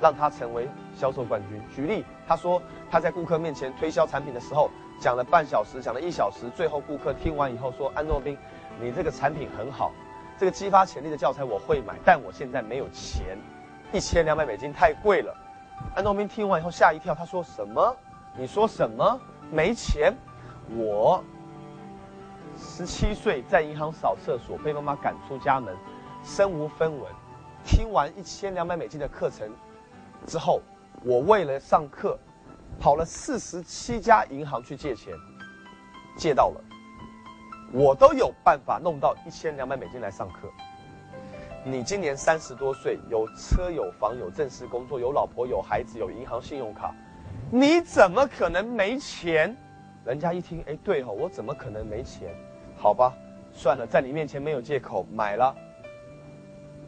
[0.00, 0.66] 让他成为
[0.96, 1.60] 销售冠军。
[1.74, 8.38] 举例，他说他在顾客面前推销产品的时候，讲了半小时，讲了一小时，最后顾客听完以后说：“安诺宾，
[8.80, 9.92] 你这个产品很好。”
[10.40, 13.36] 这个激发潜力的教材我会买，但我现在没有钱，
[13.92, 15.36] 一千两百美金太贵了。
[15.94, 17.94] 安东兵听完以后吓一跳，他说：“什么？
[18.38, 19.20] 你说什么？
[19.50, 20.14] 没钱？
[20.74, 21.22] 我
[22.56, 25.76] 十七岁在银行扫厕所，被妈妈赶出家门，
[26.24, 27.12] 身无分文。
[27.62, 29.46] 听完一千两百美金的课程
[30.26, 30.62] 之后，
[31.04, 32.18] 我为了上课，
[32.78, 35.12] 跑了四十七家银行去借钱，
[36.16, 36.64] 借到了，
[37.72, 40.48] 我都有办法弄到一千两百美金来上课。
[41.64, 46.94] 你今年三十多岁，有车有房有正式工作，有老婆有孩子有银行信用卡，
[47.50, 49.56] 你怎么可能没钱？
[50.04, 52.34] 人家一听，哎，对哦，我怎么可能没钱？
[52.76, 53.12] 好吧，
[53.52, 55.54] 算了，在你面前没有借口，买了。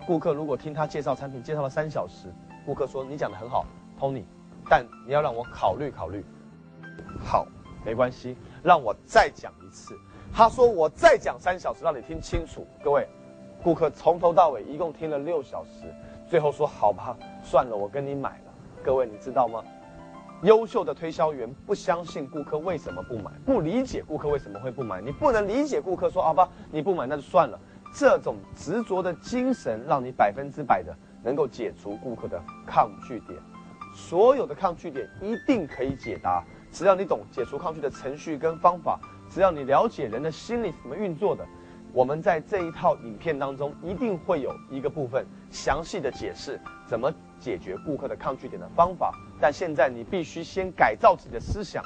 [0.06, 2.32] 顾客如果听他介绍产品介绍了三小时，
[2.66, 3.66] 顾客说你讲的很好
[4.00, 4.24] ，Tony，
[4.68, 6.24] 但你要让我考虑考虑。
[7.22, 7.46] 好，
[7.84, 9.94] 没关系，让我再讲一次。
[10.34, 13.06] 他说我再讲三小时，让你听清楚，各位。
[13.62, 15.94] 顾客从头到尾一共听了六小时，
[16.26, 17.14] 最后说：“好吧，
[17.44, 19.62] 算了，我跟你买了。”各位，你知道吗？
[20.42, 25.00] 优秀的推销员不相信顾客为什么不买，不理解顾客为什么会不买。
[25.00, 27.60] 你不能理解顾客说：“好吧，你不买那就算了。”
[27.94, 33.38] 这种执着的精神，让你百分之百的能够解除顾客的抗拒点。
[33.94, 36.42] 所有的抗拒点一定可以解答，
[36.72, 38.98] 只要你懂解除抗拒的程序跟方法，
[39.32, 41.46] 只要你了解人的心理怎么运作的。
[41.94, 49.14] 我们在这一套影片当中，一定会有一个部分详细的解释怎么解决顾客的抗拒点的方法。
[49.40, 51.82] 但现在你必须先改造自己的思想，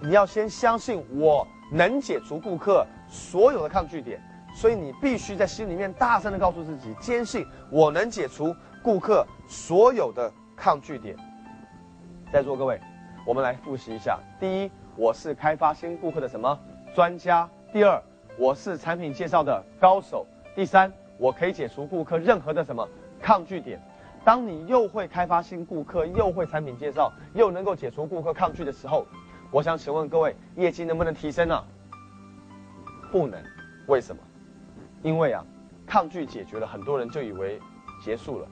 [0.00, 4.18] 你要先相信我能解除顾客所有的抗拒点，
[4.54, 11.14] 所以你必须在心里面大声的告诉自己，坚信我能解除顾客所有的抗拒点。
[12.32, 12.80] 在座各位，
[13.26, 16.58] 我们来复习一下：第一，我是开发新顾客的什么
[16.92, 18.02] 专家；第二。
[18.36, 20.26] 我是产品介绍的高手。
[20.56, 22.86] 第三，我可以解除顾客任何的什么
[23.20, 23.80] 抗拒点。
[24.24, 29.06] 当你又会开发新顾客，又会产品介绍，又能够解除顾客抗拒的时候，
[29.52, 31.64] 我想请问各位，业绩能不能提升呢？
[33.12, 33.40] 不能。
[33.86, 34.20] 为什么？
[35.02, 35.44] 因为啊，
[35.86, 37.60] 抗拒解决了，很多人就以为
[38.04, 38.48] 结束了，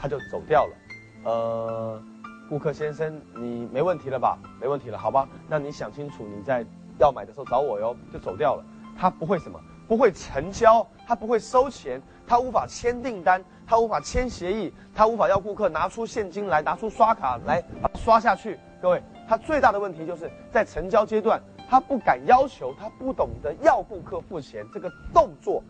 [0.00, 0.76] 他就走掉了。
[1.24, 2.02] 呃，
[2.48, 4.38] 顾客先生，你没问题了吧？
[4.58, 5.28] 没问题了，好吧？
[5.48, 6.64] 那你想清楚，你在
[6.98, 8.64] 要买的时候找我哟，就走掉了。
[8.98, 17.62] 他不会什么，不会成交，他不会收钱，他无法签订单，他无法签协议，他无法要顾客拿出现金来，拿出刷卡来
[17.94, 18.58] 刷下去。
[18.80, 25.62] 各位，他最大的问题就是在成交阶段，他不敢要求，他不懂得要顾客付钱这个动作，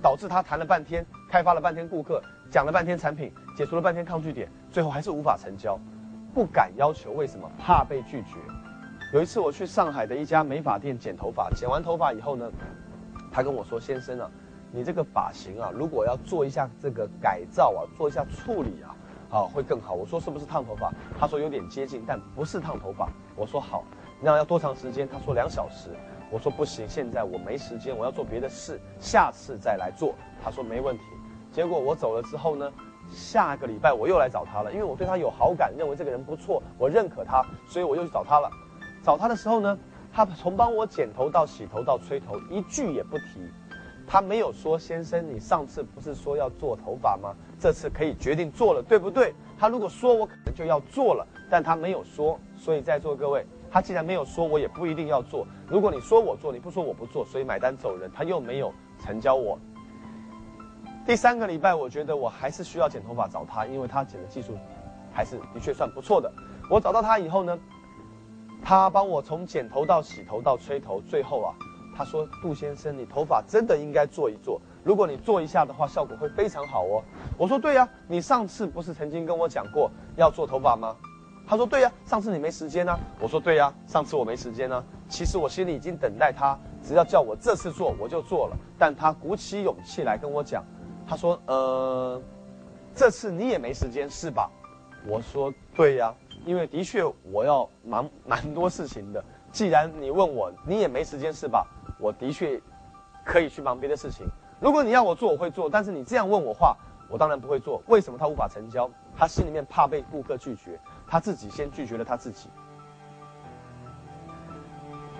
[0.00, 5.78] 导致他谈了半天，开发了半天顾客，讲了半天产品，解除了半天抗拒点，最后还是无法成交，
[6.32, 7.50] 不敢要求，为什么？
[7.58, 8.38] 怕被拒绝。
[9.12, 12.50] 有一次我去上海的一家美发店剪头发，剪完头发以后呢，
[13.30, 14.30] 他跟我说：“先生啊，
[14.72, 18.96] 你这个发型啊，如果要做一下这个改造啊，做一下处理啊，
[19.30, 23.84] 啊会更好。”我说：“是不是烫头发？”他说：“有点接近，但不是烫头发。”我说：“好，
[24.20, 25.90] 那要多长时间？”他说：“两小时。”
[26.28, 31.04] 我说：“不行，现在我没时间，我要做别的事，下次再来做。”他说：“没问题。”
[31.56, 32.70] 结果我走了之后呢，
[33.10, 38.50] 下个礼拜我又来找他了，因为我对他有好感，认为这个人不错，我认可他，所以我又去找他了。
[39.02, 39.78] 找他的时候呢，
[40.12, 43.40] 他从帮我剪头到洗头到吹头一句也不提，
[44.06, 47.34] 他没有说先生，你上次不是说要做头发吗？
[47.58, 49.34] 这次可以决定做了，对不对？
[49.58, 55.46] 他如果说我可能就要做了，但他没有说，所以在座各位，他既然没有说，我也不一定要做。
[55.66, 59.58] 如果你说我做，你不说我不做，所以买单走人，他又没有成交我。
[61.06, 64.58] 第三个礼拜，我觉得我还是需要剪头发找他，因为他剪的技术
[65.12, 66.28] 还是的确算不错的。
[66.68, 67.56] 我找到他以后呢？
[68.60, 71.54] 他帮我从剪头到洗头到吹头，最后啊，
[71.96, 74.60] 他说：“杜先生，你头发真的应该做一做。
[74.82, 77.00] 如果你做一下的话，效果会非常好哦。”
[77.38, 80.96] 我说：“对呀，你上次不是曾经跟我讲过要做头发吗？”
[81.46, 84.84] 他说：“对呀，上次你没时间呢。”我说：“对呀，上次我没时间呢。
[85.08, 88.56] 其实我心里已经等待他，只要叫我这次做，我就做了。
[88.76, 90.64] 但他鼓起勇气来跟我讲，
[91.08, 92.20] 他说：‘呃，
[92.94, 94.50] 这次你也没时间是吧？’
[95.06, 96.14] 我说：‘对呀。’
[96.44, 101.66] 因为的确我要忙蛮多事情的，既然你问我，你也没时间是吧？
[101.98, 102.60] 我的确
[103.24, 104.24] 可以去忙别的事情。
[104.60, 105.68] 如果你要我做，我会做。
[105.68, 106.76] 但是你这样问我话，
[107.08, 107.82] 我当然不会做。
[107.88, 108.88] 为什么他无法成交？
[109.16, 112.48] 他心里面怕被顾客拒绝，他自己先拒绝了他自己。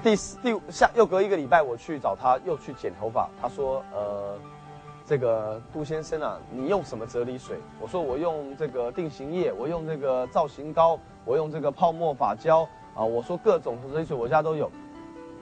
[0.04, 3.28] 第四第下又隔一个礼拜，我去找他，又去剪头发。
[3.42, 4.38] 他说：“呃。”
[5.06, 7.56] 这个杜先生啊，你用什么啫喱水？
[7.80, 13.04] 我说我用这个定型液，我用这个造型膏，我用这个泡沫发胶啊。
[13.04, 14.68] 我说各种啫喱水我家都有。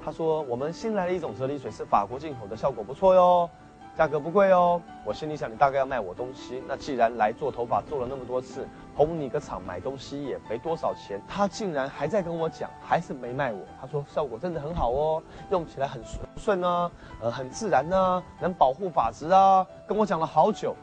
[0.04, 3.48] 他说我们新来的一种啫喱水，是法国进口的，效果不错哟。
[3.96, 6.60] 价格不贵哦，我心里想你大概要卖我东西。
[6.66, 11.22] 那既然来做头发做了那么多次，捧你个场买东西也没多少钱。
[11.28, 13.60] 他竟然还在跟我讲，还是没卖我。
[13.80, 19.64] 他说效果真的很好哦，用起来很顺顺呢，呃，很自然呢，能保护发质啊。
[19.86, 20.74] 跟我讲了好久，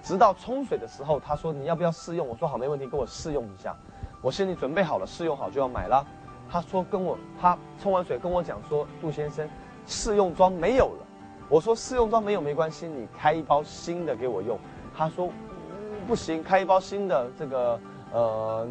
[0.00, 2.28] 直到冲水的时候，他说你要不要试用？
[2.28, 3.76] 我说好，没问题，给我试用一下。
[4.20, 6.06] 我心里准备好了，试用好就要买了。
[6.48, 9.48] 他说跟我，他冲完水跟我讲说，杜先生，
[9.84, 11.06] 试用装没有了。
[11.48, 14.58] 我说试用装没有没关系，你开一包新的给我用。
[14.96, 15.28] 他说
[16.06, 17.80] 不行，开一包新的这个
[18.12, 18.68] 呃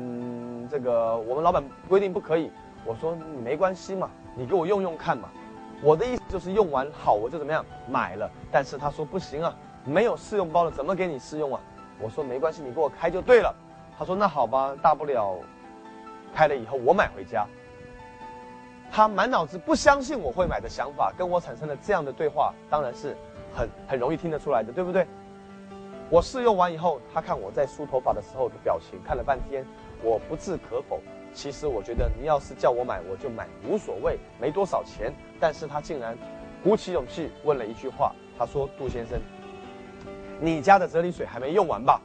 [0.69, 2.51] 这个我们老板规定不可以。
[2.83, 5.29] 我说你没关系嘛，你给我用用看嘛。
[5.83, 8.29] 我的意思就是用完好我就怎么样买了。
[8.51, 9.55] 但是他说不行啊，
[9.85, 11.61] 没有试用包了，怎么给你试用啊？
[11.99, 13.53] 我说没关系，你给我开就对了。
[13.97, 15.37] 他说那好吧，大不了
[16.33, 17.45] 开了以后我买回家。
[18.91, 23.15] 他满脑子不相信我会买的想法，跟我产生了这样的对话，当然是
[23.55, 25.07] 很很容易听得出来的，对不对？
[26.09, 29.65] 我试用完以后，他看我在梳头发的时候的表情，看了半天，
[30.03, 30.99] 我不置可否。
[31.33, 35.13] 其实我觉得你要是叫我买，我就买，无所谓，没多少钱。
[35.39, 36.17] 但是他竟然
[36.61, 39.17] 鼓起勇气问了一句话，他说：“杜先生，
[40.41, 42.01] 你家的啫喱水还没用完吧？”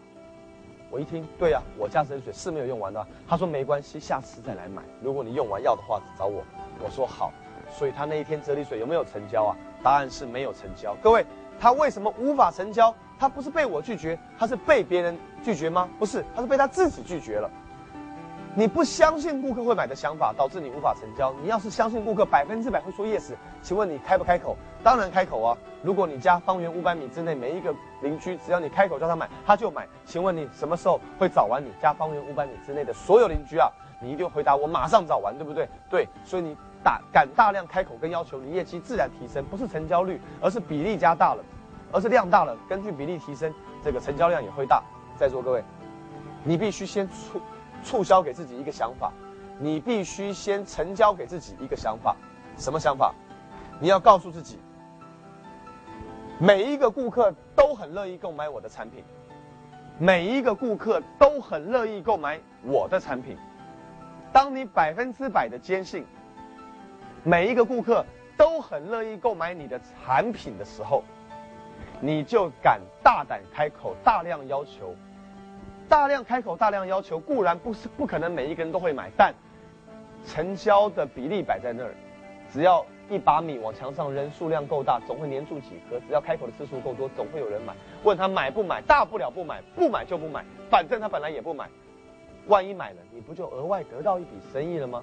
[0.97, 3.07] 我一听，对呀，我家啫喱水是没有用完的。
[3.29, 4.83] 他说没关系，下次再来买。
[5.03, 6.43] 如果你用完要的话，找我。
[6.83, 7.31] 我说好。
[7.71, 9.53] 所以他那一天啫喱水有没有成交啊？
[9.83, 10.97] 答案是没有成交。
[11.03, 11.27] 各位，
[11.61, 12.95] 他为什么无法成交？
[13.19, 15.87] 他不是被我拒绝，他是被别人拒绝吗？
[15.99, 17.51] 不是，他是被他自己拒绝了。
[18.59, 21.31] 你不相信顾客会买的想法，导致你无法成交。
[21.43, 24.57] 你要是相信顾客百分之百会说 yes，请问你开不开口？
[24.83, 25.59] 当然开口啊！
[25.83, 29.87] 如果你家方圆五百米之内每一个邻居，只要你开口叫他买，他就买。
[30.07, 33.69] 请问你什么时候会找完你家方圆五百米之内的所有邻居啊？
[34.01, 35.69] 你一定回答我马上找完，对不对？
[35.91, 41.45] 对，所以你大敢大量开口跟要求，你业绩自然提升，不是成交率，而是比例加大了，
[41.93, 42.57] 而是量大了。
[42.67, 43.53] 根据比例提升，
[43.85, 44.83] 这个成交量也会大。
[45.19, 45.63] 在座各位，
[46.43, 47.39] 你必须先出。
[47.87, 49.13] 促销给自己一个想法，
[49.61, 52.17] 你必须先成交给自己一个想法，
[52.59, 53.15] 什么想法？
[53.79, 54.59] 你要告诉自己，
[56.41, 59.05] 每一个顾客都很乐意购买我的产品，
[60.01, 63.39] 每一个顾客都很乐意购买我的产品。
[64.33, 66.05] 当你百分之百的坚信，
[67.23, 68.05] 每一个顾客
[68.37, 71.05] 都很乐意购买你的产品的时候，
[72.01, 74.97] 你就敢大胆开口，大量要求。
[75.89, 79.35] 大量开口、大量要求，固然不是不可能每一个人都会买，但
[80.27, 81.95] 成交的比例摆在那儿，
[82.53, 85.99] 只要一把米往墙上扔，数量够大，总会粘住几颗。
[86.07, 87.73] 只要开口的次数够多，总会有人买。
[88.03, 91.69] 问他买不买，大不了不买，不买就不买，反正他本来也不买。
[92.49, 95.03] 万一买了，你不就额外得到一笔生意了吗？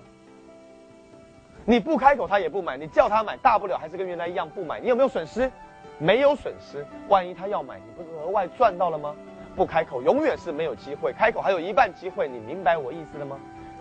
[1.65, 4.81] 你不开口他也不买，你叫他买，大不了还是跟原来一样不买。
[4.81, 5.49] 你有没有损失？
[5.97, 6.85] 没有损失。
[7.07, 9.15] 万一他要买，你不是额外赚到了吗？
[9.55, 11.13] 不开口，永远是没有机会。
[11.13, 13.37] 开口还有一半机会，你明白我意思了吗？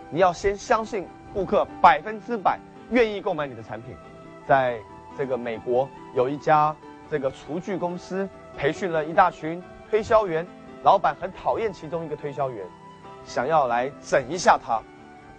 [0.09, 2.59] 你要先相信顾客百分之百
[2.91, 3.95] 愿意购买你的产品。
[4.45, 4.79] 在
[5.17, 6.75] 这个美国，有一家
[7.09, 10.45] 这个厨具公司培训了一大群推销员，
[10.83, 12.65] 老板很讨厌其中一个推销员，
[13.23, 14.79] 想要来整一下他。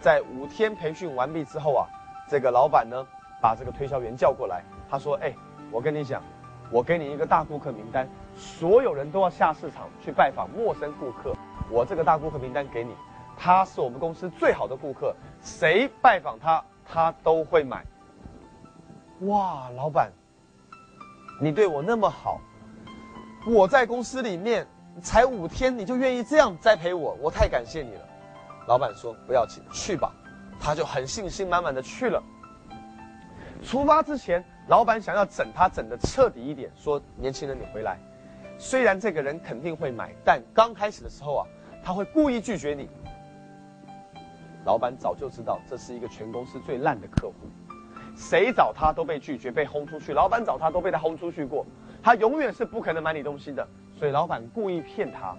[0.00, 1.86] 在五天培训完毕之后啊，
[2.28, 3.06] 这个老板呢
[3.40, 5.32] 把这个推销员叫过来，他说：“哎，
[5.70, 6.22] 我跟你讲，
[6.70, 11.32] 我给你一个大顾客名单。”所有人都要下市场去拜访陌生顾客，
[11.70, 12.92] 我这个大顾客名单给你，
[13.36, 17.84] 他是我们公司最好的顾客，谁拜访他，他都会买。
[19.20, 20.10] 哇，老板，
[21.40, 22.40] 你对我那么好，
[23.46, 24.66] 我在公司里面
[25.00, 28.00] 才五天，你就愿意这样栽培我，我太感谢你了。
[28.66, 30.12] 老板说不要紧，去吧，
[30.58, 32.20] 他就很信心满满的去了。
[33.62, 37.98] 出发之前，老板想要整他整的彻底一点，说年轻人你回来。
[38.58, 41.46] 虽然这个人肯定会买，但刚开始的时候啊，
[41.82, 42.88] 他会故意拒绝你。
[44.64, 47.34] 老板早就知道这是一个全公司最烂的客户，
[48.16, 50.14] 谁找他都被拒绝、被轰出去。
[50.14, 51.66] 老板找他都被他轰出去过，
[52.02, 53.66] 他永远是不可能买你东西的。
[53.98, 55.36] 所以老板故意骗他。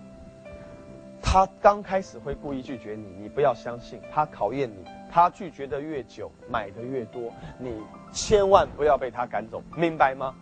[1.22, 4.86] 他刚开始会故意拒绝你，你不要相信，他考验你。
[5.12, 7.82] 他拒绝的越久，买的越多，你
[8.16, 10.34] 千万不要被他赶走，明白吗？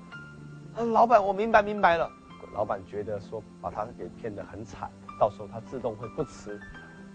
[0.93, 2.07] 老板，我明白明白了。
[2.53, 4.88] 老板觉得说把他给骗得很惨，
[5.19, 6.59] 到时候他自动会不辞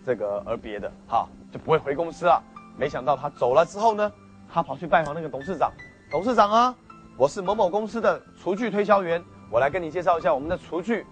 [0.04, 2.42] 这个而别的，哈，就不会回公司了。
[2.76, 4.12] 没想到他走了之后呢，
[4.52, 5.72] 他跑去拜访那个董事长，
[6.10, 6.74] 董事长啊，
[7.16, 11.06] 我是某某公司的厨具推销员，我来跟你介绍一下我们的厨具。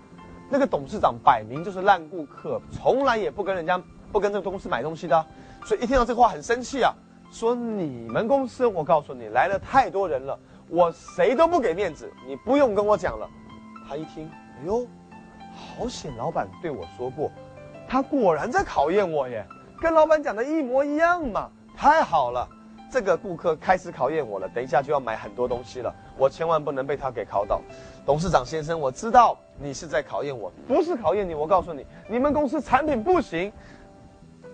[0.50, 3.80] 那个董事长摆明就是烂顾客，从来也不跟人家
[4.10, 5.24] 不跟这个公司买东西的，
[5.64, 6.92] 所以一听到这话很生气啊，
[7.30, 13.28] 说你们公司我告诉你来了太多人了，我谁都不给面子，你不用跟我讲了。
[13.88, 14.86] 他一听，哎呦，
[15.54, 16.16] 好险！
[16.16, 17.30] 老板对我说过，
[17.88, 19.44] 他果然在考验我耶，
[19.80, 21.50] 跟老板讲的一模一样嘛！
[21.76, 22.48] 太好了，
[22.90, 27.60] 这个顾客开始考验我了，等一下就要买很多东西了，我千万不能被他给考倒。
[28.06, 31.34] 董事长先生，我知道你是在考验我，不是考验你。
[31.34, 33.52] 我告诉你，你们公司产品不行。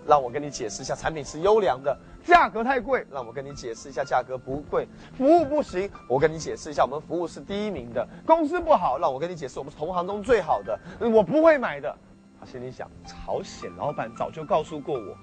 [0.05, 11.95] 让我跟你解释一下，产品是优良的，价格太贵，让我跟你解释一下，价格不贵，服务不行，我跟你解释一下，我们服务是第一名的，公司不好，让我跟你解释，我们是同行中最好的，我不会买的。
[12.39, 15.15] 他心里想，朝鲜老板早就告诉过我，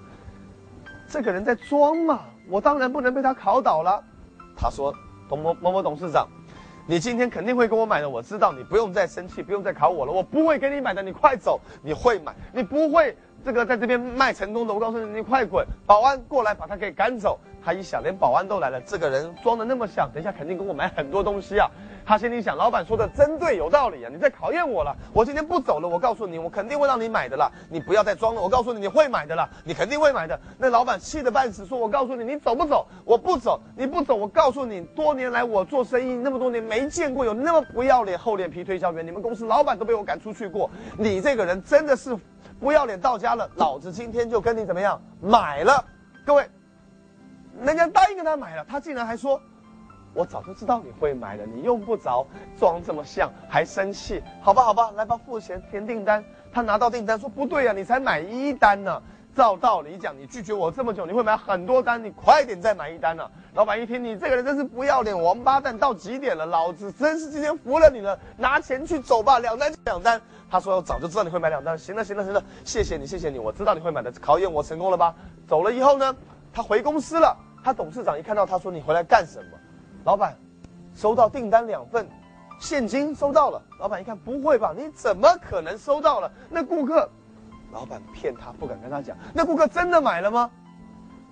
[1.08, 4.02] 这个人在装嘛，我当然不能被他考倒了。
[4.56, 4.94] 他说，
[5.28, 6.28] 某某某某董事长，
[6.86, 13.16] 你今天肯定会跟我买的，我知道，你不用再生气，不用再考我了，我不会给你买的，你快走，你会买，你不会。
[13.42, 15.66] 这个在这边卖成功的，我告诉你，你快滚！
[15.86, 17.38] 保安过来把他给赶走。
[17.62, 21.68] 他一想，连保安都来了，这个人装的那么像，等一下肯定跟我买很多东西啊。
[22.04, 24.10] 他心里想，老板说的真对，有道理啊！
[24.12, 24.94] 你在考验我了。
[25.12, 27.50] 我今天不走了，我告诉你，我肯定会让你买的啦。
[27.70, 30.38] 你不要再装了，我告诉你，你会买的啦，你肯定会买的。
[30.58, 32.86] 那老板气得半死，说我告诉你，你走不走？
[33.04, 39.06] 我不走，你不走，我告诉你，多年来我做生意那么多年，没见过有那么不要脸、厚脸皮推销员。
[39.06, 40.70] 你们公司老板都被我赶出去过。
[40.98, 42.16] 你这个人真的是。
[42.60, 45.82] 不要脸到家了，老子今天就跟你怎么样买了，
[46.26, 46.46] 各位，
[47.62, 49.40] 人家答应跟他买了，他竟然还说，
[50.12, 52.26] 我早就知道你会买的，你用不着
[52.58, 59.02] 装这么像，还生气，好吧好吧，来吧付钱填订单，他拿到订单说不对呀，你才买一单呢。
[59.32, 63.30] 照道理讲，你拒绝我这么久，你会买很多单，你快点再买一单呢。
[63.54, 70.20] 老板一听，你这个人真是不要脸，王八蛋到极点了，老子真是今天服了你了，拿钱去走吧，两单就两单。
[70.50, 75.14] 他说我早就知道你会买两单，行了行了行了，谢谢你谢谢你，我知道你会买的，考验我成功了吧？
[75.46, 76.14] 走了以后呢，
[76.52, 79.58] 他回公司了，他董事长一看到他说你回来干什么？
[80.04, 80.36] 老板，
[80.94, 82.08] 收到订单两份，
[82.58, 83.62] 现金收到了。
[83.78, 84.74] 老板一看不会吧？
[84.76, 86.30] 你怎么可能收到了？
[86.48, 87.08] 那顾客。
[87.72, 89.16] 老板骗他，不敢跟他讲。
[89.32, 90.50] 那顾客真的买了吗？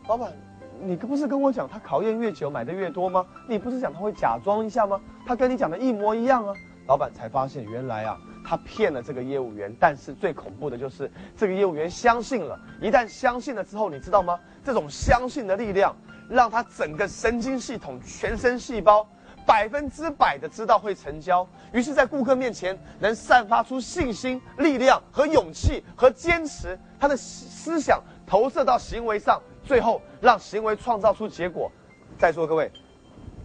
[0.07, 0.33] 老板，
[0.81, 3.27] 你不是跟我讲他考验越久买的越多吗？
[3.49, 5.01] 你不是讲他会假装一下吗？
[5.27, 6.55] 他跟你讲的一模一样啊！
[6.89, 9.73] 老板才发现，原来啊，他骗了这个业务员。
[9.79, 12.59] 但是最恐怖的就是这个业务员相信了。
[12.81, 14.41] 一旦相信了之后，你知道吗？
[14.65, 15.95] 这种相信的力量，
[16.31, 19.07] 让他整个神经系统、全身细胞。
[19.47, 31.73] 百分之百的知道会成交，于是，在顾客面前能散发出信心、力量和勇气和坚持，他的思想投射到行为上，最后让行为创造出结果。
[32.19, 32.71] 在座各位，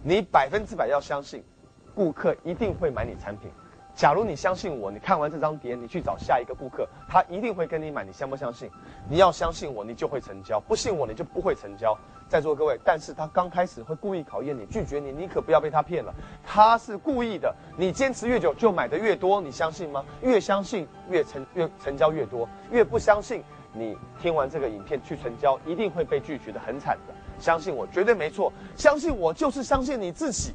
[0.02, 1.42] 你百分之百要相信，
[1.94, 3.50] 顾客一定会买你产品。
[3.94, 8.02] 假如你相信我，你看完这张碟，你去找下一个顾客，他一定会跟你买。
[8.02, 8.68] 你相不相信？
[9.08, 11.96] 你要相信我，你就会成交；不信我，你就不会成交。
[12.28, 16.12] 在座各位，但是他刚开始会故意考验你，拒绝你，你可不要被他骗了，
[16.44, 17.54] 他是故意的。
[17.78, 20.04] 你坚持越久，就买的越多，你相信吗？
[20.22, 27.14] 越相信越成越成交越多，越不相信，你听完这个影片去成交，一定会被拒绝的很惨的。
[27.38, 28.52] 相信我，绝对没错。
[28.74, 30.52] 相信我，就是相信你自己。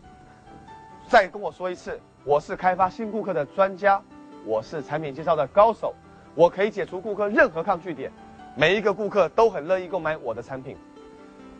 [1.10, 3.99] 再跟我说一次，我是开发新顾客的专家，
[4.45, 5.91] 我是产品介绍的高手，
[6.36, 8.12] 我可以解除顾客任何抗拒点，
[8.55, 10.78] 每一个顾客都很乐意购买我的产品。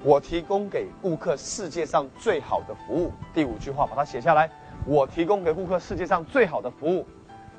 [0.04, 3.12] 我提供给顾客世界上最好的服务。
[3.34, 4.48] 第五句话，把它写下来。
[4.86, 7.04] 我提供给顾客世界上最好的服务。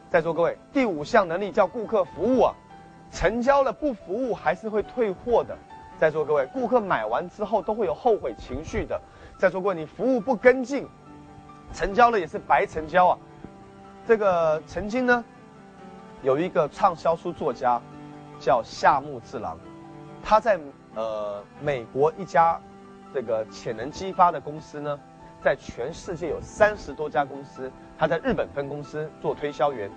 [0.09, 2.55] 在座各位，第五项能力叫顾客服务啊。
[3.11, 5.59] 成交了不服务还是会退货的。
[5.99, 9.01] 在座各位，顾客买完之后都会有后悔情绪的。
[9.37, 10.87] 在座各位，你服务不跟进，
[11.73, 13.19] 成交了也是白成交啊。
[14.07, 15.25] 这个曾经呢，
[16.23, 17.81] 有一个畅销书作家
[18.39, 19.59] 叫夏目智郎，
[20.23, 20.59] 他在。
[20.97, 22.61] 呃，美国一家
[23.15, 24.99] 这个潜能激发的公司呢，
[25.41, 29.89] 在全世界有三十多家公司，他在日本分公司做推销员，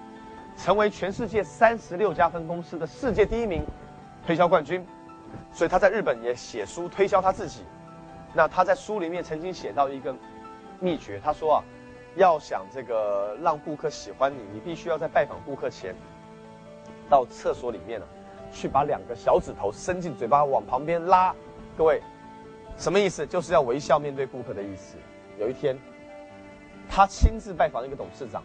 [0.56, 3.66] 成为全世界三十六家分公司的世界第一名
[4.24, 4.86] 推销冠军，
[5.52, 7.64] 所以他在日本也写书推销他自己。
[8.32, 10.16] 那他在书里面曾经写到一个
[10.84, 11.64] 秘诀，他说啊，
[12.18, 15.96] 要想这个让顾客喜欢你，你必须要在拜访顾客前，
[17.10, 18.06] 到厕所里面呢。
[18.56, 21.34] 去把两个小指头伸进嘴巴往旁边拉，
[21.76, 22.00] 各位，
[22.78, 23.26] 什么意思？
[23.26, 24.96] 就是要微笑面对顾客的意思。
[25.40, 25.76] 有一天，
[26.88, 28.44] 他亲自拜访一个董事长，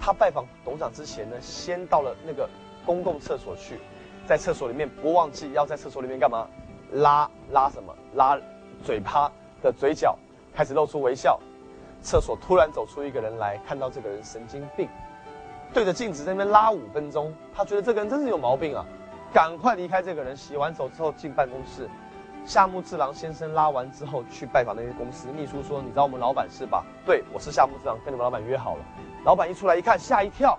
[0.00, 2.50] 他拜访董事长之前呢，先到了那个
[2.84, 3.78] 公共厕所去，
[4.26, 6.48] 在厕所里面不忘记要在厕所里面干嘛？
[6.90, 7.94] 拉拉什么？
[8.16, 8.36] 拉
[8.82, 9.30] 嘴巴
[9.62, 10.18] 的嘴角，
[10.56, 11.38] 开始露出微笑。
[12.00, 14.88] 厕所突然走出一个人来，看到这个人神经病。
[15.74, 18.84] 对着镜子在那边拉五分钟，他觉得这个人真是有毛病啊，
[19.32, 20.34] 赶快离开这个人。
[20.36, 21.88] 洗完手之后进办公室，
[22.44, 28.84] 夏目次郎先生拉完之后去拜访那些公司秘书说：“你知道我们老板是吧？”“对，我是夏目次郎，跟你们老板约好了。”
[29.24, 30.56] 老板一出来一看，吓一跳，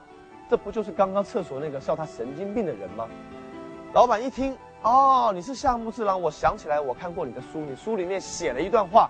[0.49, 3.07] 这不就是刚刚厕所那个笑他神经病的人吗？
[3.93, 9.09] 老板一听，哦，你是夏目次郎，我想起来我看过你的书，你书里面写了一段话，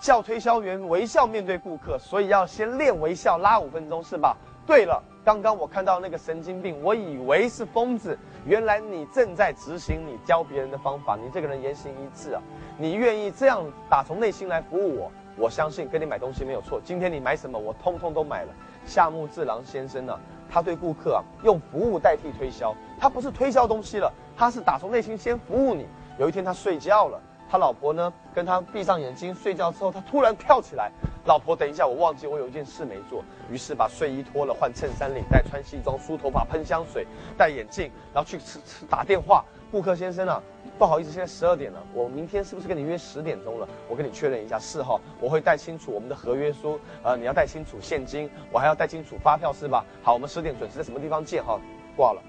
[0.00, 4.36] 叫推销员微笑面对顾客，所以要先练微笑，拉五分钟是吧？
[4.66, 11.16] 对了，刚刚我看到那个神经病，我以为是疯子，原来你正在执行你教别人的方法。
[11.16, 12.42] 你这个人言行一致啊，
[12.76, 16.80] 你愿意这样打从内心来服务我，我相信跟你买东西没有错。
[16.84, 18.52] 今天你买什么，我通通都买了。
[18.84, 20.18] 夏目智郎先生呢，
[20.50, 25.86] 他对顾客啊用服务代替推销，他不是推销东西了，他是打从内心先服务你。
[26.18, 27.20] 有一天他睡觉了。
[27.50, 30.90] 他老婆呢，跟他闭上眼睛睡觉之后，他突然跳起来。
[31.24, 33.22] 老婆，等一下，我忘记我有一件事没做。
[33.50, 39.44] 于是把睡衣脱了，换衬衫、领带，穿西装，梳头发，喷香水，戴眼镜，然后去吃吃打电话。
[39.70, 40.42] 顾客先生啊，
[40.78, 43.68] 不好意思，现在十二点了，我明天是不是跟你约十点钟了？
[43.88, 49.84] 我跟你确认一下，是哈，我会带清楚我们的合约书，呃，你要带清楚现金，我还要带清楚发票，是吧？
[50.02, 51.60] 好，我们十点准时在什么地方见哈？
[51.94, 52.22] 挂了。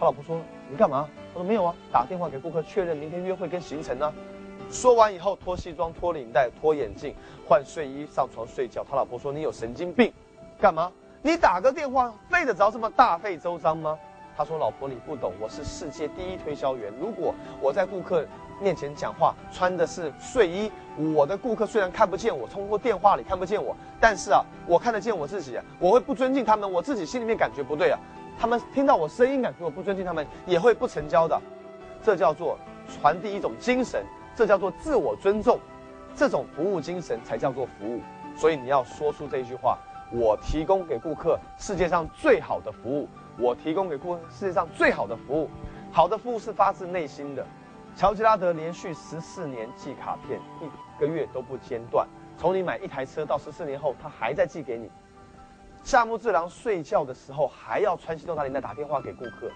[0.00, 0.40] 他老婆说
[0.70, 4.10] ：“你干嘛？”他说：“没有啊，打电话给顾客确认明天约会跟行程呢。”
[4.70, 7.14] 说完以后，脱西装、脱领带、脱眼镜、
[7.46, 8.84] 换睡衣，上床睡觉。
[8.88, 10.12] 他老婆说：“你有神经病，
[10.60, 10.92] 干嘛？
[11.22, 13.98] 你打个电话费得着这么大费周章吗？”
[14.36, 16.92] 他说：“老婆，你不懂，我是世界第一推销员。
[17.00, 18.24] 如果我在顾客
[18.60, 20.70] 面前讲话穿的是睡衣，
[21.14, 25.56] 我的顾客虽然看不见我，通过电话里看不见我，但是啊，我看得见我自己。
[25.56, 27.98] 啊我会不尊敬他们，我自己心里面感觉不对啊。
[28.38, 31.40] 他们听到我声音，感觉我不尊敬他们，也会不成交的。
[32.04, 34.04] 这叫做传递一种精神。”
[34.38, 35.58] 这叫做自我尊重，
[36.14, 38.00] 这种服务精神才叫做服务。
[38.36, 39.76] 所以你要说出这句话：
[40.12, 43.08] 我提供给顾客世界上最好的服务。
[43.36, 45.50] 我提供给顾客世界上最好的服务。
[45.90, 47.44] 好的服务是发自内心的。
[47.96, 52.06] 乔吉拉德连续十四年寄卡片，一个月都不间断。
[52.36, 54.88] 从你买一台车到十四年后，他还在寄给你。
[55.82, 59.50] 夏目智郎睡觉的时候还要穿西装打领带打电话给顾客。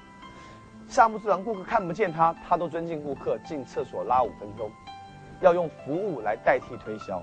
[0.88, 3.38] 夏目智郎，顾客看不见他，他都尊敬顾客。
[3.46, 4.70] 进厕所拉五分钟，
[5.40, 7.22] 要用服务来代替推销。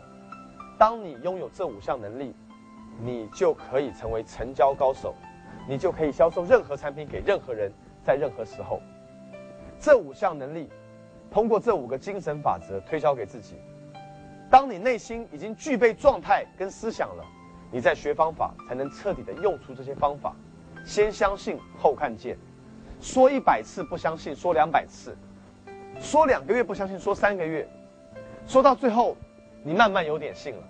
[0.77, 2.35] 当你拥有这五项能力，
[2.99, 5.13] 你就可以成为成交高手，
[5.67, 7.71] 你就可以销售任何产品给任何人，
[8.03, 8.81] 在任何时候。
[9.79, 10.69] 这五项能力，
[11.29, 13.55] 通过这五个精神法则推销给自己。
[14.49, 17.23] 当你内心已经具备状态跟思想了，
[17.71, 20.33] 你再学方法，才能彻底的用出这些方法。
[20.85, 22.35] 先相信，后看见。
[23.01, 25.15] 说一百次不相信，说两百次，
[26.01, 27.67] 说两个月不相信，说三个月，
[28.45, 29.15] 说到最后，
[29.63, 30.63] 你慢慢有点信了。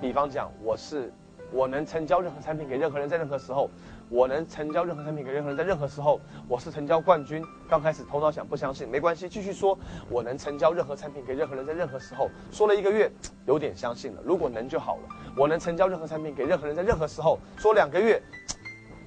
[0.00, 1.12] 比方讲，我是
[1.52, 3.68] 我能成交任何产品给任何人，在任何时候，
[4.08, 7.44] 我能成交任何产品给任何人，在任何时候，我是成交冠军。
[7.68, 12.30] 刚开始头脑想不相信，没关系，继续说，我能成交任何产品给任何人，在任何时候。
[12.50, 13.10] 说了一个月，
[13.46, 14.22] 有点相信了。
[14.24, 15.02] 如果能就好了。
[15.36, 17.38] 我能成交任何产品给任何人，在任何时候。
[17.58, 18.22] 说两个月。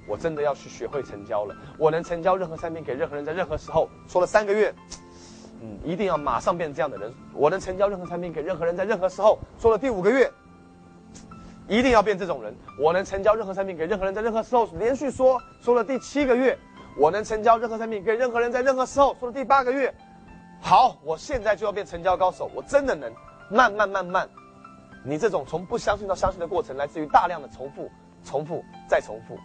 [0.08, 1.56] 我真的要去学会成交了。
[1.78, 3.90] 我能成交任何产品给任何人，在任何时候。
[4.08, 4.74] 说了三个月，
[5.62, 7.14] 嗯，一定要马上变成这样的人。
[7.34, 9.40] 我能成交任何产品给任何人，在任何时候。
[9.60, 10.32] 说了第五个月，
[11.68, 12.54] 一定要变这种人。
[12.80, 14.68] 我能成交任何产品给任何人，在任何时候。
[14.78, 16.58] 连续说，说了第七个月，
[16.98, 19.16] 我能成交任何产品给任何人，在任何时候。
[19.20, 19.94] 说了第八个月，
[20.60, 22.50] 好，我现在就要变成交高手。
[22.54, 23.12] 我真的能，
[23.50, 24.28] 慢慢慢慢，
[25.06, 27.90] 你这种从不相信到相信的过程，来自于大量的重复、
[28.26, 29.38] 重复再重复。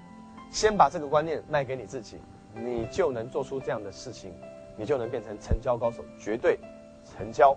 [0.57, 2.17] 先把这个观念卖给你自己，
[2.55, 4.33] 你就能做出这样的事情，
[4.75, 6.59] 你就能变成成交高手，绝对
[7.05, 7.55] 成交。